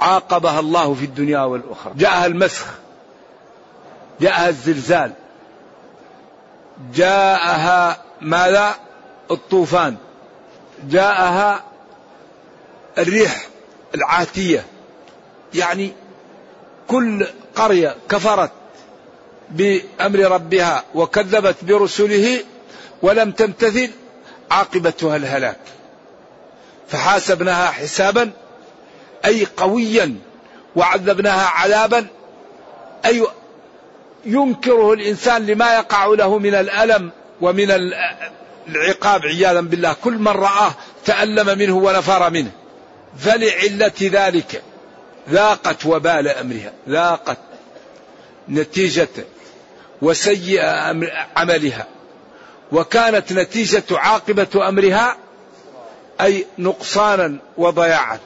عاقبها 0.00 0.60
الله 0.60 0.94
في 0.94 1.04
الدنيا 1.04 1.40
والأخرى. 1.40 1.92
جاءها 1.96 2.26
المسخ 2.26 2.66
جاءها 4.20 4.48
الزلزال 4.48 5.12
جاءها 6.94 8.02
ماذا؟ 8.20 8.74
الطوفان. 9.30 9.96
جاءها 10.84 11.64
الريح 12.98 13.46
العاتية. 13.94 14.64
يعني 15.54 15.92
كل 16.88 17.26
قرية 17.56 17.96
كفرت 18.08 18.50
بأمر 19.50 20.18
ربها 20.18 20.84
وكذبت 20.94 21.56
برسله 21.64 22.44
ولم 23.02 23.30
تمتثل 23.30 23.90
عاقبتها 24.50 25.16
الهلاك. 25.16 25.60
فحاسبناها 26.88 27.70
حسابا 27.70 28.30
أي 29.24 29.46
قويا 29.56 30.14
وعذبناها 30.76 31.46
عذابا. 31.48 32.06
أي 33.06 33.26
ينكره 34.24 34.92
الإنسان 34.92 35.46
لما 35.46 35.74
يقع 35.74 36.06
له 36.06 36.38
من 36.38 36.54
الألم 36.54 37.10
ومن 37.40 37.70
العقاب 38.68 39.26
عياذا 39.26 39.60
بالله. 39.60 39.96
كل 40.04 40.18
من 40.18 40.28
رآه 40.28 40.74
تألم 41.04 41.58
منه 41.58 41.76
ونفر 41.76 42.30
منه. 42.30 42.50
فلعلة 43.18 43.92
ذلك. 44.02 44.62
ذاقت 45.30 45.86
وبال 45.86 46.28
أمرها. 46.28 46.72
ذاقت 46.88 47.38
نتيجة 48.48 49.08
وسيء 50.02 50.60
عملها. 51.36 51.86
وكانت 52.72 53.32
نتيجة 53.32 53.84
عاقبة 53.90 54.68
أمرها 54.68 55.16
أي 56.20 56.46
نقصانا 56.58 57.38
وضياعا. 57.56 58.18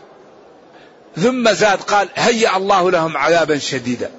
ثم 1.16 1.52
زاد 1.52 1.78
قال 1.78 2.08
هيأ 2.14 2.56
الله 2.56 2.90
لهم 2.90 3.16
عذابا 3.16 3.58
شديدا. 3.58 4.10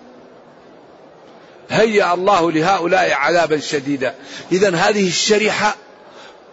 هيأ 1.69 2.13
الله 2.13 2.51
لهؤلاء 2.51 3.11
عذابا 3.11 3.59
شديدا. 3.59 4.15
إذا 4.51 4.75
هذه 4.75 5.07
الشريحة 5.07 5.75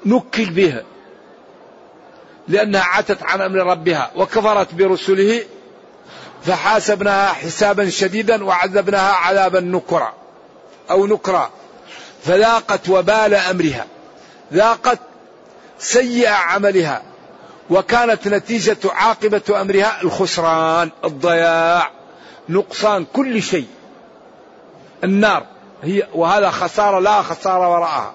نكل 0.07 0.51
بها. 0.51 0.83
لأنها 2.49 2.83
عتت 2.85 3.23
عن 3.23 3.41
أمر 3.41 3.59
ربها 3.59 4.11
وكفرت 4.17 4.75
برسله 4.75 5.45
فحاسبناها 6.45 7.29
حسابا 7.33 7.91
شديدا 7.91 8.45
وعذبناها 8.45 9.13
عذابا 9.13 9.61
نكرا 9.61 10.15
أو 10.91 11.07
نكرا. 11.07 11.51
فذاقت 12.25 12.89
وبال 12.89 13.35
أمرها. 13.35 13.87
ذاقت 14.53 14.99
سيء 15.79 16.29
عملها. 16.29 17.03
وكانت 17.71 18.29
نتيجة 18.29 18.79
عاقبة 18.85 19.61
أمرها 19.61 20.03
الخسران 20.03 20.91
الضياع 21.05 21.91
نقصان 22.49 23.07
كل 23.13 23.43
شيء. 23.43 23.67
النار 25.05 25.47
هي 25.83 26.07
وهذا 26.15 26.51
خسارة 26.51 26.99
لا 26.99 27.23
خسارة 27.23 27.69
وراءها. 27.69 28.15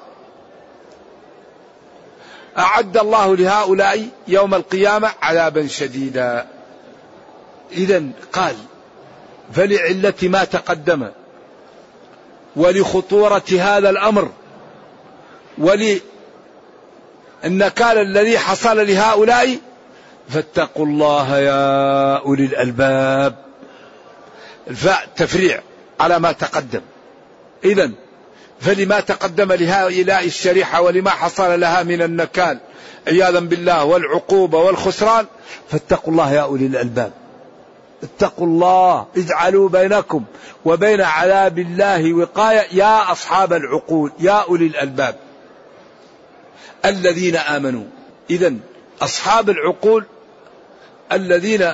أعد 2.57 2.97
الله 2.97 3.35
لهؤلاء 3.35 4.07
يوم 4.27 4.53
القيامة 4.53 5.11
عذابا 5.21 5.67
شديدا. 5.67 6.47
إذا 7.71 8.03
قال 8.33 8.55
فلعلة 9.53 10.13
ما 10.23 10.43
تقدم 10.43 11.09
ولخطورة 12.55 13.43
هذا 13.51 13.89
الأمر 13.89 14.29
ول 15.57 15.99
النكال 17.45 17.97
الذي 17.97 18.39
حصل 18.39 18.87
لهؤلاء 18.87 19.57
فاتقوا 20.29 20.85
الله 20.85 21.37
يا 21.37 22.17
أولي 22.17 22.45
الألباب. 22.45 23.35
الفاء 24.67 25.07
تفريع 25.15 25.61
على 25.99 26.19
ما 26.19 26.31
تقدم. 26.31 26.81
إذا 27.65 27.91
فلما 28.59 28.99
تقدم 28.99 29.53
لهؤلاء 29.53 30.25
الشريحة 30.25 30.81
ولما 30.81 31.09
حصل 31.09 31.59
لها 31.59 31.83
من 31.83 32.01
النكال 32.01 32.59
عياذا 33.07 33.39
بالله 33.39 33.85
والعقوبة 33.85 34.59
والخسران 34.59 35.25
فاتقوا 35.69 36.13
الله 36.13 36.33
يا 36.33 36.41
أولي 36.41 36.65
الألباب. 36.65 37.11
اتقوا 38.03 38.47
الله 38.47 39.07
اجعلوا 39.17 39.69
بينكم 39.69 40.23
وبين 40.65 41.01
عذاب 41.01 41.59
الله 41.59 42.13
وقاية 42.13 42.67
يا 42.71 43.11
أصحاب 43.11 43.53
العقول 43.53 44.11
يا 44.19 44.31
أولي 44.31 44.67
الألباب. 44.67 45.15
الذين 46.85 47.35
آمنوا 47.35 47.83
إذا 48.29 48.53
أصحاب 49.01 49.49
العقول 49.49 50.05
الذين 51.11 51.71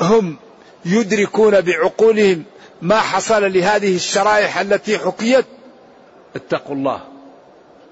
هم 0.00 0.36
يدركون 0.84 1.60
بعقولهم 1.60 2.44
ما 2.82 3.00
حصل 3.00 3.52
لهذه 3.52 3.96
الشرائح 3.96 4.58
التي 4.58 4.98
حكيت. 4.98 5.46
اتقوا 6.36 6.76
الله. 6.76 7.00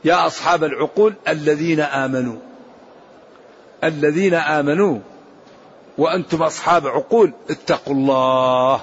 يا 0.05 0.27
أصحاب 0.27 0.65
العقول 0.65 1.15
الذين 1.29 1.81
آمنوا. 1.81 2.37
الذين 3.85 4.35
آمنوا. 4.35 4.99
وأنتم 5.99 6.43
أصحاب 6.43 6.87
عقول 6.87 7.33
اتقوا 7.51 7.95
الله. 7.95 8.81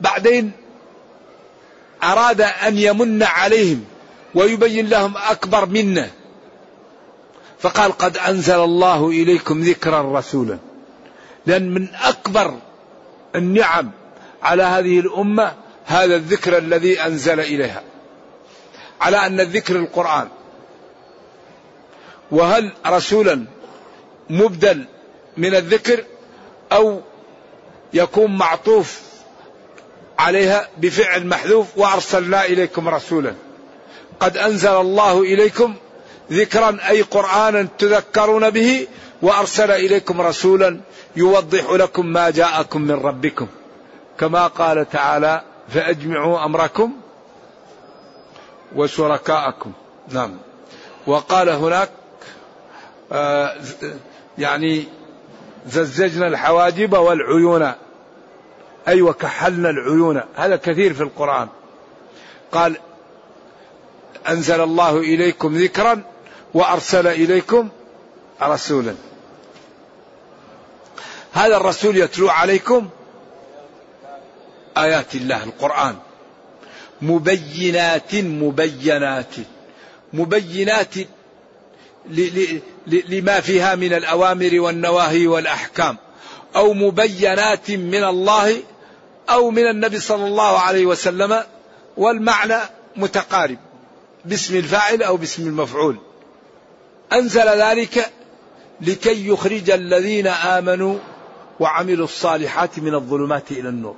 بعدين 0.00 0.52
أراد 2.02 2.40
أن 2.40 2.78
يمن 2.78 3.22
عليهم 3.22 3.84
ويبين 4.34 4.88
لهم 4.88 5.16
أكبر 5.16 5.66
منة. 5.66 6.10
فقال 7.58 7.92
قد 7.92 8.16
أنزل 8.16 8.60
الله 8.64 9.08
إليكم 9.08 9.60
ذكرا 9.60 10.18
رسولا. 10.18 10.58
لأن 11.46 11.74
من 11.74 11.88
أكبر 11.94 12.58
النعم 13.34 13.90
على 14.44 14.62
هذه 14.62 15.00
الأمة 15.00 15.54
هذا 15.86 16.16
الذكر 16.16 16.58
الذي 16.58 17.00
أنزل 17.00 17.40
إليها. 17.40 17.82
على 19.00 19.16
أن 19.16 19.40
الذكر 19.40 19.76
القرآن. 19.76 20.28
وهل 22.30 22.72
رسولا 22.86 23.44
مبدل 24.30 24.84
من 25.36 25.54
الذكر 25.54 26.04
أو 26.72 27.00
يكون 27.94 28.38
معطوف 28.38 29.00
عليها 30.18 30.68
بفعل 30.78 31.26
محذوف 31.26 31.66
وأرسلنا 31.76 32.44
إليكم 32.44 32.88
رسولا. 32.88 33.34
قد 34.20 34.36
أنزل 34.36 34.70
الله 34.70 35.22
إليكم 35.22 35.74
ذكرا 36.32 36.78
أي 36.88 37.02
قرآنا 37.02 37.68
تذكرون 37.78 38.50
به 38.50 38.86
وأرسل 39.22 39.70
إليكم 39.70 40.20
رسولا 40.20 40.80
يوضح 41.16 41.70
لكم 41.70 42.06
ما 42.06 42.30
جاءكم 42.30 42.80
من 42.80 42.94
ربكم. 42.94 43.46
كما 44.18 44.46
قال 44.46 44.90
تعالى 44.90 45.42
فأجمعوا 45.68 46.44
أمركم 46.44 46.92
وشركاءكم. 48.76 49.72
نعم. 50.08 50.36
وقال 51.06 51.48
هناك 51.48 51.90
آه 53.12 53.56
يعني 54.38 54.84
زججنا 55.66 56.26
الحواجب 56.26 56.92
والعيون. 56.92 57.72
أي 58.88 59.02
وكحلنا 59.02 59.70
العيون. 59.70 60.20
هذا 60.36 60.56
كثير 60.56 60.94
في 60.94 61.02
القرآن. 61.02 61.48
قال 62.52 62.76
أنزل 64.28 64.60
الله 64.60 64.98
إليكم 64.98 65.54
ذكرا 65.54 66.02
وأرسل 66.54 67.06
إليكم 67.06 67.68
رسولا. 68.42 68.94
هذا 71.32 71.56
الرسول 71.56 71.96
يتلو 71.96 72.28
عليكم 72.30 72.88
آيات 74.76 75.14
الله 75.14 75.44
القرآن. 75.44 75.96
مبينات 77.02 78.14
مبينات. 78.14 79.34
مبينات 80.12 80.94
لما 82.86 83.40
فيها 83.40 83.74
من 83.74 83.92
الأوامر 83.92 84.60
والنواهي 84.60 85.26
والأحكام. 85.26 85.96
أو 86.56 86.72
مبينات 86.72 87.70
من 87.70 88.04
الله 88.04 88.62
أو 89.30 89.50
من 89.50 89.66
النبي 89.66 90.00
صلى 90.00 90.26
الله 90.26 90.58
عليه 90.58 90.86
وسلم 90.86 91.42
والمعنى 91.96 92.58
متقارب. 92.96 93.58
باسم 94.24 94.56
الفاعل 94.56 95.02
أو 95.02 95.16
باسم 95.16 95.46
المفعول. 95.46 95.96
أنزل 97.12 97.48
ذلك 97.48 98.10
لكي 98.80 99.28
يخرج 99.28 99.70
الذين 99.70 100.26
آمنوا 100.26 100.98
وعملوا 101.60 102.04
الصالحات 102.04 102.78
من 102.78 102.94
الظلمات 102.94 103.50
إلى 103.50 103.68
النور. 103.68 103.96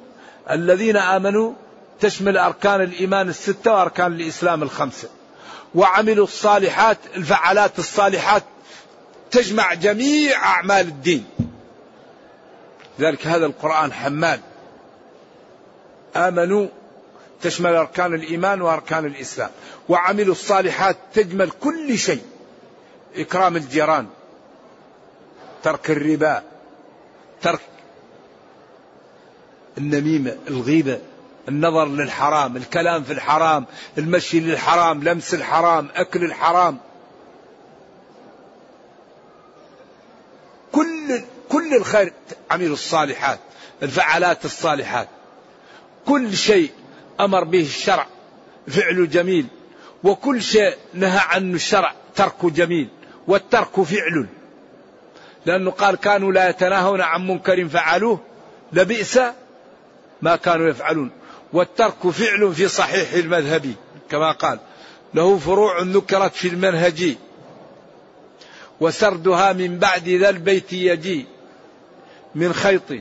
الذين 0.51 0.97
آمنوا 0.97 1.53
تشمل 2.01 2.37
أركان 2.39 2.81
الإيمان 2.81 3.29
الستة 3.29 3.73
وأركان 3.73 4.13
الإسلام 4.13 4.63
الخمسة. 4.63 5.09
وعملوا 5.75 6.25
الصالحات 6.25 6.99
الفعالات 7.17 7.79
الصالحات 7.79 8.43
تجمع 9.31 9.75
جميع 9.75 10.45
أعمال 10.47 10.87
الدين. 10.89 11.25
ذلك 13.01 13.27
هذا 13.27 13.47
القرآن 13.47 13.93
حمال 13.93 14.41
آمنوا 16.17 16.67
تشمل 17.43 17.75
أركان 17.75 18.15
الإيمان 18.15 18.63
وأركان 18.63 19.05
الإسلام. 19.05 19.51
وعملوا 19.89 20.33
الصالحات 20.33 20.97
تجمل 21.15 21.51
كل 21.51 21.99
شيء. 21.99 22.23
إكرام 23.17 23.57
الجيران 23.57 24.07
ترك 25.63 25.91
الربا 25.91 26.43
ترك 27.43 27.61
النميمة 29.79 30.37
الغيبة 30.49 30.99
النظر 31.49 31.89
للحرام 31.89 32.57
الكلام 32.57 33.03
في 33.03 33.13
الحرام 33.13 33.67
المشي 33.99 34.41
للحرام 34.41 35.03
لمس 35.03 35.35
الحرام 35.35 35.89
أكل 35.95 36.25
الحرام. 36.25 36.79
كل 40.73 41.23
كل 41.49 41.75
الخير 41.75 42.13
عملوا 42.51 42.75
الصالحات 42.75 43.39
الفعالات 43.83 44.45
الصالحات. 44.45 45.09
كل 46.07 46.37
شيء 46.37 46.71
أمر 47.21 47.45
به 47.45 47.61
الشرع 47.61 48.07
فعله 48.69 49.07
جميل. 49.07 49.47
وكل 50.05 50.43
شيء 50.43 50.75
نهى 50.95 51.19
عنه 51.19 51.55
الشرع 51.55 51.95
تركه 52.15 52.51
جميل. 52.51 52.89
والترك 53.29 53.81
فعل. 53.81 54.27
لأنه 55.47 55.71
قال 55.71 55.97
كانوا 55.97 56.33
لا 56.33 56.49
يتناهون 56.49 57.01
عن 57.01 57.27
منكر 57.27 57.69
فعلوه 57.69 58.21
لبئس 58.73 59.21
ما 60.23 60.37
كانوا 60.37 60.69
يفعلون. 60.69 61.11
والترك 61.53 62.09
فعل 62.09 62.55
في 62.55 62.69
صحيح 62.69 63.13
المذهب 63.13 63.75
كما 64.11 64.33
قال. 64.33 64.59
له 65.15 65.39
فروع 65.39 65.81
ذكرت 65.81 66.35
في 66.35 66.49
المنهج. 66.49 67.17
وسردها 68.81 69.53
من 69.53 69.79
بعد 69.79 70.09
ذا 70.09 70.29
البيت 70.29 70.73
يجي. 70.73 71.27
من 72.35 72.53
خيط 72.53 72.93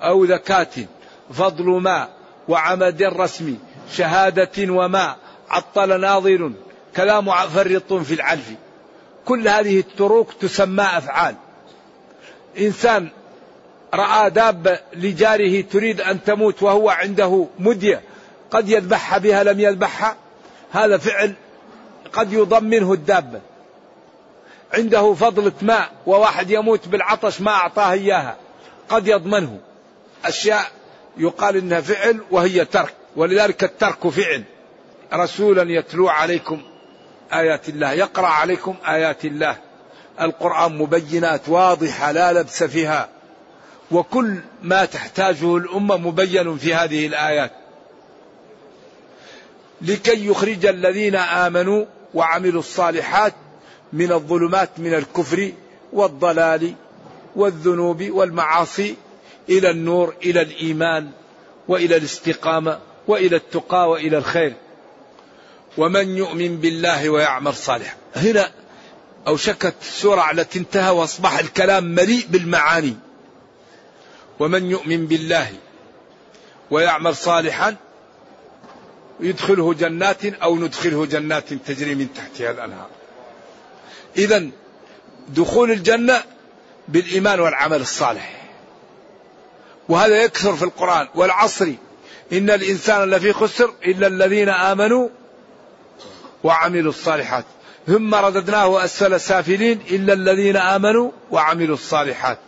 أو 0.00 0.24
ذكاة 0.24 0.86
فضل 1.32 1.64
ما 1.64 2.08
وعمد 2.48 3.02
الرسم 3.02 3.56
شهادة 3.92 4.72
وما 4.72 5.16
عطل 5.50 6.00
ناظر. 6.00 6.52
كلام 6.96 7.30
فرط 7.30 7.92
في 7.92 8.14
العلف. 8.14 8.50
كل 9.24 9.48
هذه 9.48 9.80
التروك 9.80 10.32
تسمى 10.32 10.82
أفعال. 10.82 11.34
إنسان 12.58 13.08
رأى 13.94 14.30
دابة 14.30 14.78
لجاره 14.92 15.60
تريد 15.60 16.00
أن 16.00 16.24
تموت 16.24 16.62
وهو 16.62 16.90
عنده 16.90 17.46
مدية. 17.58 18.02
قد 18.50 18.68
يذبحها 18.68 19.18
بها 19.18 19.44
لم 19.44 19.60
يذبحها. 19.60 20.16
هذا 20.70 20.96
فعل 20.98 21.34
قد 22.12 22.32
يضمنه 22.32 22.92
الدابة 22.92 23.40
عنده 24.74 25.14
فضلة 25.14 25.52
ماء 25.62 25.90
وواحد 26.06 26.50
يموت 26.50 26.88
بالعطش 26.88 27.40
ما 27.40 27.50
أعطاه 27.50 27.92
إياها. 27.92 28.36
قد 28.88 29.08
يضمنه. 29.08 29.60
أشياء 30.24 30.64
يقال 31.16 31.56
إنها 31.56 31.80
فعل 31.80 32.20
وهي 32.30 32.64
ترك. 32.64 32.94
ولذلك 33.16 33.64
الترك 33.64 34.08
فعل. 34.08 34.44
رسولا 35.12 35.72
يتلو 35.72 36.08
عليكم 36.08 36.62
آيات 37.32 37.68
الله 37.68 37.92
يقرأ 37.92 38.26
عليكم 38.26 38.74
آيات 38.88 39.24
الله. 39.24 39.56
القرآن 40.20 40.78
مبينات 40.78 41.48
واضحة 41.48 42.12
لا 42.12 42.32
لبس 42.32 42.62
فيها. 42.62 43.08
وكل 43.90 44.38
ما 44.62 44.84
تحتاجه 44.84 45.56
الأمة 45.56 45.96
مبين 45.96 46.58
في 46.58 46.74
هذه 46.74 47.06
الآيات. 47.06 47.52
لكي 49.82 50.26
يخرج 50.26 50.66
الذين 50.66 51.16
آمنوا 51.16 51.84
وعملوا 52.14 52.60
الصالحات 52.60 53.34
من 53.92 54.12
الظلمات 54.12 54.70
من 54.78 54.94
الكفر 54.94 55.52
والضلال 55.92 56.74
والذنوب 57.36 58.10
والمعاصي 58.10 58.96
إلى 59.48 59.70
النور 59.70 60.14
إلى 60.24 60.42
الإيمان 60.42 61.10
وإلى 61.68 61.96
الاستقامة 61.96 62.78
وإلى 63.08 63.36
التقى 63.36 63.90
وإلى 63.90 64.18
الخير. 64.18 64.54
ومن 65.78 66.16
يؤمن 66.16 66.56
بالله 66.56 67.10
ويعمل 67.10 67.54
صالحا. 67.54 67.96
هنا 68.16 68.50
أوشكت 69.26 69.74
السورة 69.82 70.20
على 70.20 70.44
تنتهى 70.44 70.90
وأصبح 70.90 71.38
الكلام 71.38 71.84
مليء 71.84 72.26
بالمعاني. 72.28 72.96
ومن 74.38 74.70
يؤمن 74.70 75.06
بالله 75.06 75.52
ويعمل 76.70 77.16
صالحا 77.16 77.76
يدخله 79.20 79.74
جنات 79.74 80.24
أو 80.24 80.56
ندخله 80.56 81.06
جنات 81.06 81.54
تجري 81.54 81.94
من 81.94 82.14
تحتها 82.14 82.50
الأنهار. 82.50 82.88
إذا 84.16 84.50
دخول 85.28 85.70
الجنة 85.70 86.22
بالإيمان 86.88 87.40
والعمل 87.40 87.80
الصالح. 87.80 88.50
وهذا 89.88 90.22
يكثر 90.22 90.56
في 90.56 90.62
القرآن 90.62 91.08
والعصر. 91.14 91.72
إن 92.32 92.50
الإنسان 92.50 93.10
لفي 93.10 93.32
خسر 93.32 93.74
إلا 93.84 94.06
الذين 94.06 94.48
آمنوا 94.48 95.08
وعملوا 96.44 96.92
الصالحات. 96.92 97.44
ثم 97.86 98.14
رددناه 98.14 98.84
أسفل 98.84 99.20
سافلين 99.20 99.80
إلا 99.90 100.12
الذين 100.12 100.56
آمنوا 100.56 101.10
وعملوا 101.30 101.74
الصالحات. 101.74 102.38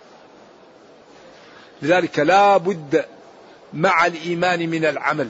لذلك 1.82 2.18
لا 2.18 2.56
بد 2.56 3.04
مع 3.72 4.06
الإيمان 4.06 4.68
من 4.68 4.84
العمل. 4.84 5.28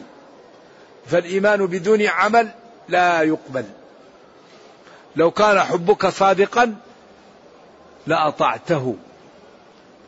فالإيمان 1.06 1.66
بدون 1.66 2.06
عمل 2.06 2.50
لا 2.88 3.22
يقبل. 3.22 3.64
لو 5.16 5.30
كان 5.30 5.60
حبك 5.60 6.06
صادقا 6.06 6.76
لأطعته. 8.06 8.96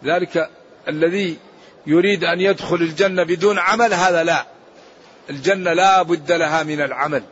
ذلك 0.05 0.51
الذي 0.89 1.39
يريد 1.87 2.25
أن 2.25 2.41
يدخل 2.41 2.77
الجنة 2.77 3.23
بدون 3.23 3.59
عمل 3.59 3.95
هذا 3.95 4.25
لا. 4.25 4.47
الجنة 5.31 5.73
لا 5.73 6.03
بد 6.03 6.33
لها 6.33 6.63
من 6.63 6.81
العمل. 6.81 7.23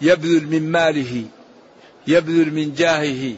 يبذل 0.00 0.46
من 0.46 0.70
ماله 0.72 1.24
يبذل 2.06 2.54
من 2.54 2.74
جاهه 2.74 3.34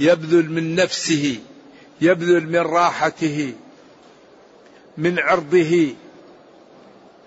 يبذل 0.00 0.50
من 0.50 0.74
نفسه. 0.74 1.38
يبذل 2.02 2.48
من 2.48 2.60
راحته 2.60 3.52
من 4.98 5.18
عرضه. 5.18 5.94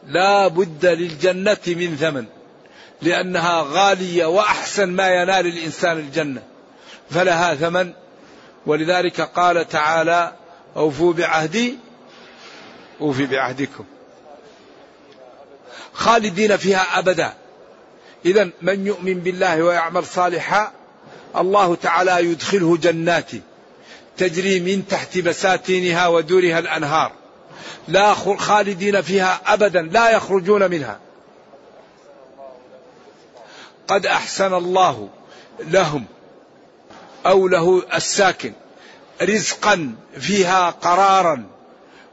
لا 0.07 0.47
بد 0.47 0.85
للجنة 0.85 1.57
من 1.67 1.97
ثمن 1.99 2.25
لأنها 3.01 3.65
غالية 3.67 4.25
وأحسن 4.25 4.89
ما 4.89 5.07
ينال 5.07 5.47
الإنسان 5.47 5.99
الجنة 5.99 6.43
فلها 7.09 7.55
ثمن. 7.55 7.93
ولذلك 8.65 9.21
قال 9.21 9.69
تعالى 9.69 10.33
أوفوا 10.75 11.13
بعهدي 11.13 11.77
أوفي 13.01 13.25
بعهدكم. 13.25 13.85
خالدين 15.93 16.57
فيها 16.57 16.99
أبدا. 16.99 17.33
إذا 18.25 18.49
من 18.61 18.87
يؤمن 18.87 19.13
بالله 19.13 19.63
ويعمل 19.63 20.05
صالحا 20.05 20.71
الله 21.35 21.75
تعالى 21.75 22.25
يدخله 22.31 22.77
جنات 22.77 23.31
تجري 24.17 24.59
من 24.59 24.87
تحت 24.87 25.17
بساتينها 25.17 26.07
ودورها 26.07 26.59
الأنهار. 26.59 27.11
لا 27.87 28.13
خالدين 28.13 29.01
فيها 29.01 29.41
أبدا 29.45 29.81
لا 29.81 30.09
يخرجون 30.09 30.71
منها. 30.71 30.99
قد 33.87 34.05
أحسن 34.05 34.53
الله 34.53 35.09
لهم 35.59 36.05
أو 37.25 37.47
له 37.47 37.83
الساكن 37.93 38.53
رزقا 39.21 39.95
فيها 40.19 40.69
قرارا 40.69 41.43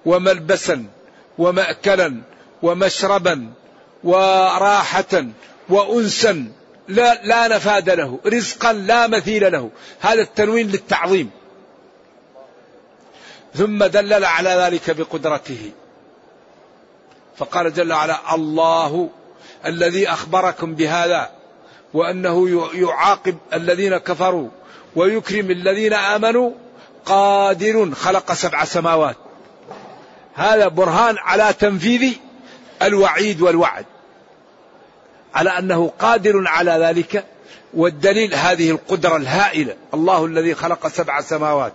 وملبسا 0.07 0.87
ومأكلا 1.39 2.21
ومشربا 2.63 3.53
وراحة 4.05 5.25
وأنسا. 5.69 6.53
لا, 6.89 7.21
لا 7.25 7.49
نفاد 7.49 7.91
له. 7.91 8.19
رزقا 8.27 8.73
لا 8.73 9.07
مثيل 9.07 9.53
له. 9.53 9.71
هذا 10.01 10.23
التنوين 10.23 10.69
للتعظيم. 10.69 11.31
ثم 13.55 13.85
دلل 13.85 14.25
على 14.25 14.51
ذلك 14.51 14.91
بقدرته. 14.91 15.71
فقال 17.37 17.75
جل 17.75 17.93
وعلا 17.93 18.35
الله 18.35 19.11
الذي 19.67 20.09
أخبركم 20.09 20.75
بهذا 20.75 21.31
وأنه 21.95 22.69
يعاقب 22.75 23.37
الذين 23.53 23.97
كفروا 23.97 24.49
ويكرم 24.97 25.51
الذين 25.51 25.93
آمنوا 25.93 26.51
قادر 27.05 27.91
خلق 27.95 28.33
سبع 28.33 28.65
سماوات. 28.65 29.17
هذا 30.35 30.69
برهان 30.69 31.19
على 31.19 31.55
تنفيذ 31.59 32.15
الوعيد 32.83 33.43
والوعد. 33.43 33.87
على 35.35 35.51
أنه 35.51 35.93
قادر 35.99 36.49
على 36.49 36.71
ذلك 36.71 37.25
والدليل 37.75 38.35
هذه 38.35 38.71
القدرة 38.71 39.17
الهائلة 39.17 39.77
الله 39.95 40.27
الذي 40.27 40.55
خلق 40.55 40.89
سبع 40.89 41.21
سماوات. 41.21 41.73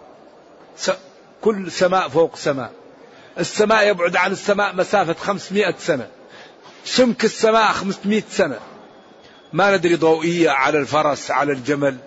كل 1.41 1.71
سماء 1.71 2.08
فوق 2.08 2.36
سماء. 2.36 2.71
السماء 3.39 3.88
يبعد 3.88 4.15
عن 4.15 4.32
السماء 4.32 4.76
مسافة 4.76 5.13
500 5.13 5.76
سنة. 5.80 6.08
سمك 6.86 7.26
السماء 7.26 7.71
500 7.71 8.23
سنة. 8.30 8.60
ما 9.54 9.78
ندري 9.78 9.95
ضوئية 9.95 10.50
على 10.50 10.78
الفرس 10.78 11.32
على 11.32 11.52
الجمل 11.52 11.97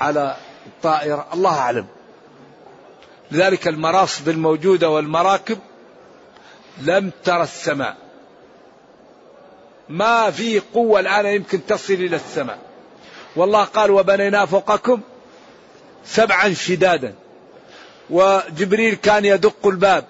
على 0.00 0.36
الطائرة. 0.66 1.26
الله 1.34 1.58
أعلم. 1.58 1.86
لذلك 3.30 3.68
المراصد 3.68 4.28
الموجودة 4.28 4.90
والمراكب 4.90 5.58
لم 6.82 7.10
ترى 7.24 7.42
السماء. 7.42 7.96
ما 9.88 10.30
في 10.30 10.60
قوة 10.74 11.00
الآن 11.00 11.26
يمكن 11.26 11.66
تصل 11.66 11.94
إلى 11.94 12.16
السماء. 12.16 12.58
والله 13.36 13.64
قال 13.64 13.90
وبنينا 13.90 14.46
فوقكم 14.46 15.00
سبعا 16.04 16.52
شدادا. 16.52 17.14
وجبريل 18.10 18.94
كان 18.94 19.24
يدق 19.24 19.66
الباب 19.66 20.04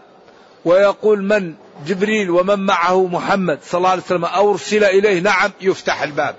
ويقول 0.65 1.23
من 1.23 1.55
جبريل 1.87 2.31
ومن 2.31 2.59
معه 2.59 3.07
محمد 3.07 3.59
صلى 3.67 3.79
الله 3.79 3.91
عليه 3.91 4.03
وسلم 4.03 4.25
أرسل 4.25 4.85
إليه. 4.85 5.21
نعم 5.21 5.51
يفتح 5.61 6.03
الباب. 6.03 6.37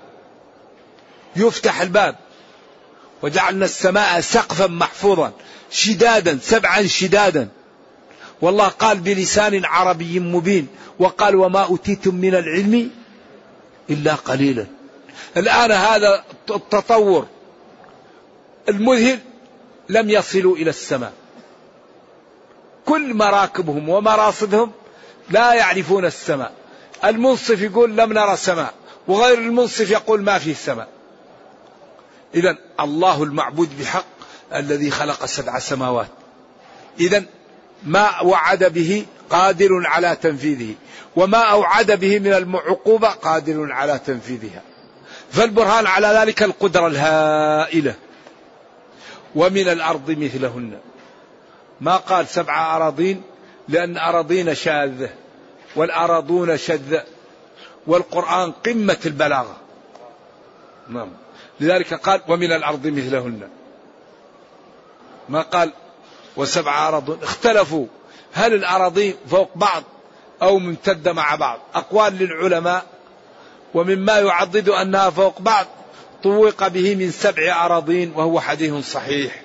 يفتح 1.36 1.82
الباب. 1.82 2.16
وجعلنا 3.22 3.66
السماء 3.66 4.22
سقفا 4.22 4.68
محفوظا 4.68 5.32
شدادا 5.72 6.40
سبعا 6.42 6.88
شدادا. 6.88 7.50
والله 8.42 8.68
قال 8.68 8.98
بلسان 8.98 9.66
عربي 9.66 10.20
مبين 10.20 10.68
وقال 11.00 11.36
وما 11.36 11.64
أوتيتم 11.64 12.16
من 12.16 12.36
العلم 12.36 12.92
إلا 13.90 14.16
قليلا. 14.16 14.66
الآن 15.38 15.72
هذا 15.72 16.24
التطور 16.50 17.28
المذهل 18.70 19.20
لم 19.90 20.10
يصلوا 20.10 20.56
إلى 20.56 20.70
السماء. 20.70 21.14
كل 22.88 23.14
مراكبهم 23.14 23.90
ومراصدهم 23.90 24.72
لا 25.30 25.54
يعرفون 25.54 26.06
السماء. 26.06 26.52
المنصف 27.06 27.62
يقول 27.62 27.98
لم 27.98 28.14
نرى 28.14 28.38
سماء 28.38 28.74
وغير 29.08 29.38
المنصف 29.38 29.92
يقول 29.92 30.22
ما 30.24 30.40
في 30.40 30.54
سماء 30.54 30.88
إذا 32.36 32.58
الله 32.80 33.24
المعبود 33.24 33.70
بحق 33.80 34.06
الذي 34.56 34.92
خلق 34.92 35.26
سبع 35.26 35.60
سماوات. 35.60 36.08
إذا 37.00 37.24
ما 37.84 38.22
وعد 38.22 38.64
به 38.64 39.06
قادر 39.30 39.70
على 39.86 40.18
تنفيذه 40.22 40.76
وما 41.16 41.38
أوعد 41.38 41.92
به 41.92 42.20
من 42.20 42.34
العقوبة 42.34 43.10
قادر 43.10 43.72
على 43.72 44.00
تنفيذها. 44.06 44.62
فالبرهان 45.32 45.88
على 45.88 46.08
ذلك 46.08 46.44
القدرة 46.44 46.88
الهائلة. 46.88 47.96
ومن 49.36 49.68
الأرض 49.70 50.12
مثلهن. 50.12 50.78
ما 51.82 51.98
قال 51.98 52.28
سبع 52.28 52.76
أراضين؟ 52.76 53.22
لأن 53.70 53.98
أراضين 53.98 54.56
شاذة 54.56 55.10
والأراضون 55.76 56.58
شذة 56.58 57.04
والقرآن 57.88 58.52
قمة 58.52 58.98
البلاغة. 59.06 59.58
نعم. 60.90 61.10
لذلك 61.60 61.94
قال 61.94 62.22
ومن 62.28 62.52
الأرض 62.52 62.88
مثلهن. 62.88 63.50
ما 65.30 65.42
قال 65.42 65.72
وسبع 66.38 66.88
أراضين؟ 66.88 67.18
اختلفوا. 67.24 67.86
هل 68.34 68.54
الأراضين 68.54 69.16
فوق 69.30 69.50
بعض 69.56 69.84
أو 70.42 70.60
ممتدة 70.60 71.14
مع 71.14 71.36
بعض؟ 71.36 71.60
أقوال 71.76 72.14
للعلماء. 72.14 72.86
ومما 73.74 74.20
يعضد 74.20 74.70
أنها 74.70 75.10
فوق 75.10 75.42
بعض. 75.42 75.66
طوق 76.24 76.68
به 76.68 76.96
من 76.96 77.12
سبع 77.12 77.66
أراضين 77.66 78.14
وهو 78.16 78.40
حديث 78.40 78.92
صحيح. 78.92 79.42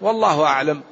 والله 0.00 0.44
أعلم. 0.44 0.82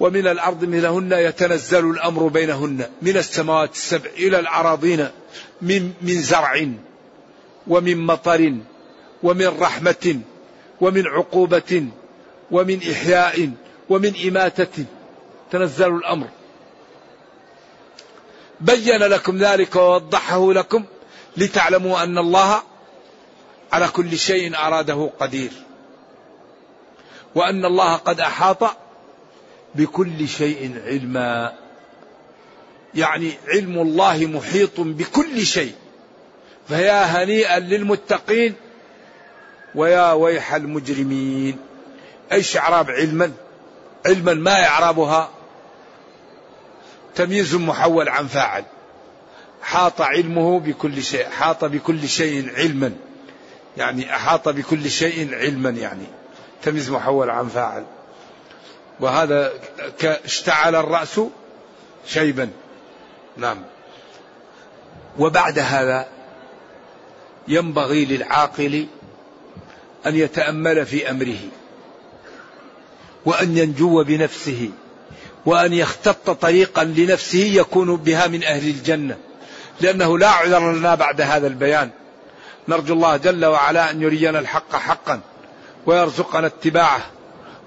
ومن 0.00 0.26
الأرض 0.26 0.64
مثلهن 0.64 1.12
يتنزل 1.12 1.90
الأمر 1.90 2.28
بينهن. 2.28 2.86
من 3.02 3.16
السماوات 3.16 3.72
السبع 3.74 4.10
إلى 4.16 4.38
الأراضين 4.38 5.08
من, 5.62 5.92
من 6.02 6.22
زرع 6.22 6.68
ومن 7.66 7.98
مطر 7.98 8.54
ومن 9.22 9.46
رحمة 9.60 10.20
ومن 10.80 11.06
عقوبة 11.06 11.86
ومن 12.50 12.80
إحياء 12.92 13.50
ومن 13.88 14.14
إماتة. 14.28 14.84
تنزل 15.50 15.96
الأمر. 15.96 16.26
بين 18.60 18.98
لكم 18.98 19.38
ذلك 19.38 19.76
ووضحه 19.76 20.52
لكم 20.52 20.84
لتعلموا 21.36 22.02
أن 22.02 22.18
الله 22.18 22.62
على 23.72 23.88
كل 23.88 24.18
شيء 24.18 24.56
أراده 24.56 25.10
قدير. 25.20 25.50
وأن 27.34 27.64
الله 27.64 27.96
قد 27.96 28.20
أحاط 28.20 28.85
بكل 29.76 30.28
شيء 30.28 30.82
علما. 30.86 31.52
يعني 32.94 33.32
علم 33.48 33.78
الله 33.78 34.26
محيط 34.26 34.80
بكل 34.80 35.46
شيء. 35.46 35.74
فيا 36.68 37.02
هنيئا 37.02 37.58
للمتقين 37.58 38.54
ويا 39.74 40.12
ويح 40.12 40.54
المجرمين. 40.54 41.58
أيش 42.32 42.56
اعراب 42.56 42.90
علما؟ 42.90 43.32
علما 44.06 44.34
ما 44.34 44.64
اعرابها 44.66 45.30
تمييز 47.14 47.54
محول 47.54 48.08
عن 48.08 48.26
فاعل. 48.26 48.64
حاط 49.62 50.00
علمه 50.00 50.60
بكل 50.60 51.02
شيء 51.02 51.28
حاط 51.28 51.64
بكل 51.64 52.08
شيء 52.08 52.54
علما. 52.56 52.92
يعني 53.76 54.14
احاط 54.14 54.48
بكل 54.48 54.90
شيء 54.90 55.34
علما 55.34 55.70
يعني. 55.70 56.06
تمييز 56.62 56.90
محول 56.90 57.30
عن 57.30 57.48
فاعل. 57.48 57.84
وهذا 59.00 59.52
اشتعل 60.02 60.74
الرأس 60.74 61.20
شيبا. 62.06 62.50
نعم. 63.36 63.58
وبعد 65.18 65.58
هذا 65.58 66.08
ينبغي 67.48 68.04
للعاقل 68.04 68.86
أن 70.06 70.16
يتأمل 70.16 70.86
في 70.86 71.10
أمره 71.10 71.38
وأن 73.24 73.58
ينجو 73.58 74.04
بنفسه 74.04 74.70
وأن 75.46 75.72
يختط 75.72 76.30
طريقا 76.30 76.84
لنفسه 76.84 77.38
يكون 77.38 77.96
بها 77.96 78.26
من 78.26 78.44
أهل 78.44 78.68
الجنة. 78.68 79.16
لأنه 79.80 80.18
لا 80.18 80.28
عذر 80.28 80.72
لنا 80.72 80.94
بعد 80.94 81.20
هذا 81.20 81.46
البيان. 81.46 81.90
نرجو 82.68 82.94
الله 82.94 83.16
جل 83.16 83.44
وعلا 83.44 83.90
أن 83.90 84.02
يرينا 84.02 84.38
الحق 84.38 84.76
حقا 84.76 85.20
ويرزقنا 85.86 86.46
اتباعه. 86.46 87.15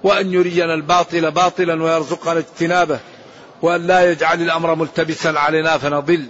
وأن 0.04 0.34
يرينا 0.34 0.74
الباطل 0.74 1.32
باطلا 1.32 1.84
ويرزقنا 1.84 2.39
اجتنابه 2.39 3.00
وأن 3.62 3.88
لا 3.88 4.12
يجعل 4.12 4.41
الأمر 4.41 4.76
ملتبسا 4.76 5.28
علينا 5.28 5.78
فنضل. 5.78 6.26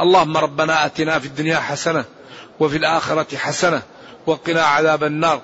اللهم 0.00 0.36
ربنا 0.36 0.86
أتنا 0.86 1.18
في 1.18 1.26
الدنيا 1.26 1.56
حسنة 1.56 2.04
وفي 2.60 2.76
الآخرة 2.76 3.36
حسنة 3.36 3.82
وقنا 4.26 4.62
عذاب 4.62 5.04
النار. 5.04 5.40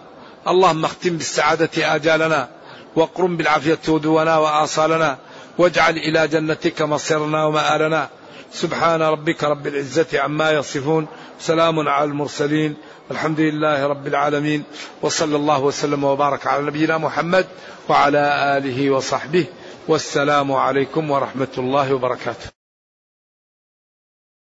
اللهم 0.49 0.85
اختم 0.85 1.17
بالسعادة 1.17 1.95
آجالنا 1.95 2.49
واقرم 2.97 3.37
بالعافية 3.37 3.79
ودونا 3.89 4.37
وآصالنا 4.37 5.19
واجعل 5.59 5.97
إلى 5.97 6.29
جنتك 6.29 6.83
مصيرنا 6.83 7.45
ومآلنا. 7.45 8.09
سبحان 8.53 9.03
ربك 9.03 9.45
رب 9.45 9.67
العزة 9.67 10.07
عما 10.15 10.51
يصفون. 10.51 11.07
سلام 11.41 11.89
على 11.89 12.05
المرسلين. 12.05 12.77
الحمد 13.11 13.41
لله 13.41 13.87
رب 13.87 14.07
العالمين 14.07 14.65
وصلى 15.03 15.37
الله 15.37 15.63
وسلم 15.63 16.05
وبارك 16.05 16.47
على 16.47 16.67
نبينا 16.67 16.99
محمد 16.99 17.47
وعلى 17.89 18.57
آله 18.59 18.91
وصحبه 18.91 19.47
والسلام 19.89 20.53
عليكم 20.53 21.11
ورحمة 21.11 21.55
الله 21.59 21.95
وبركاته. 21.95 22.56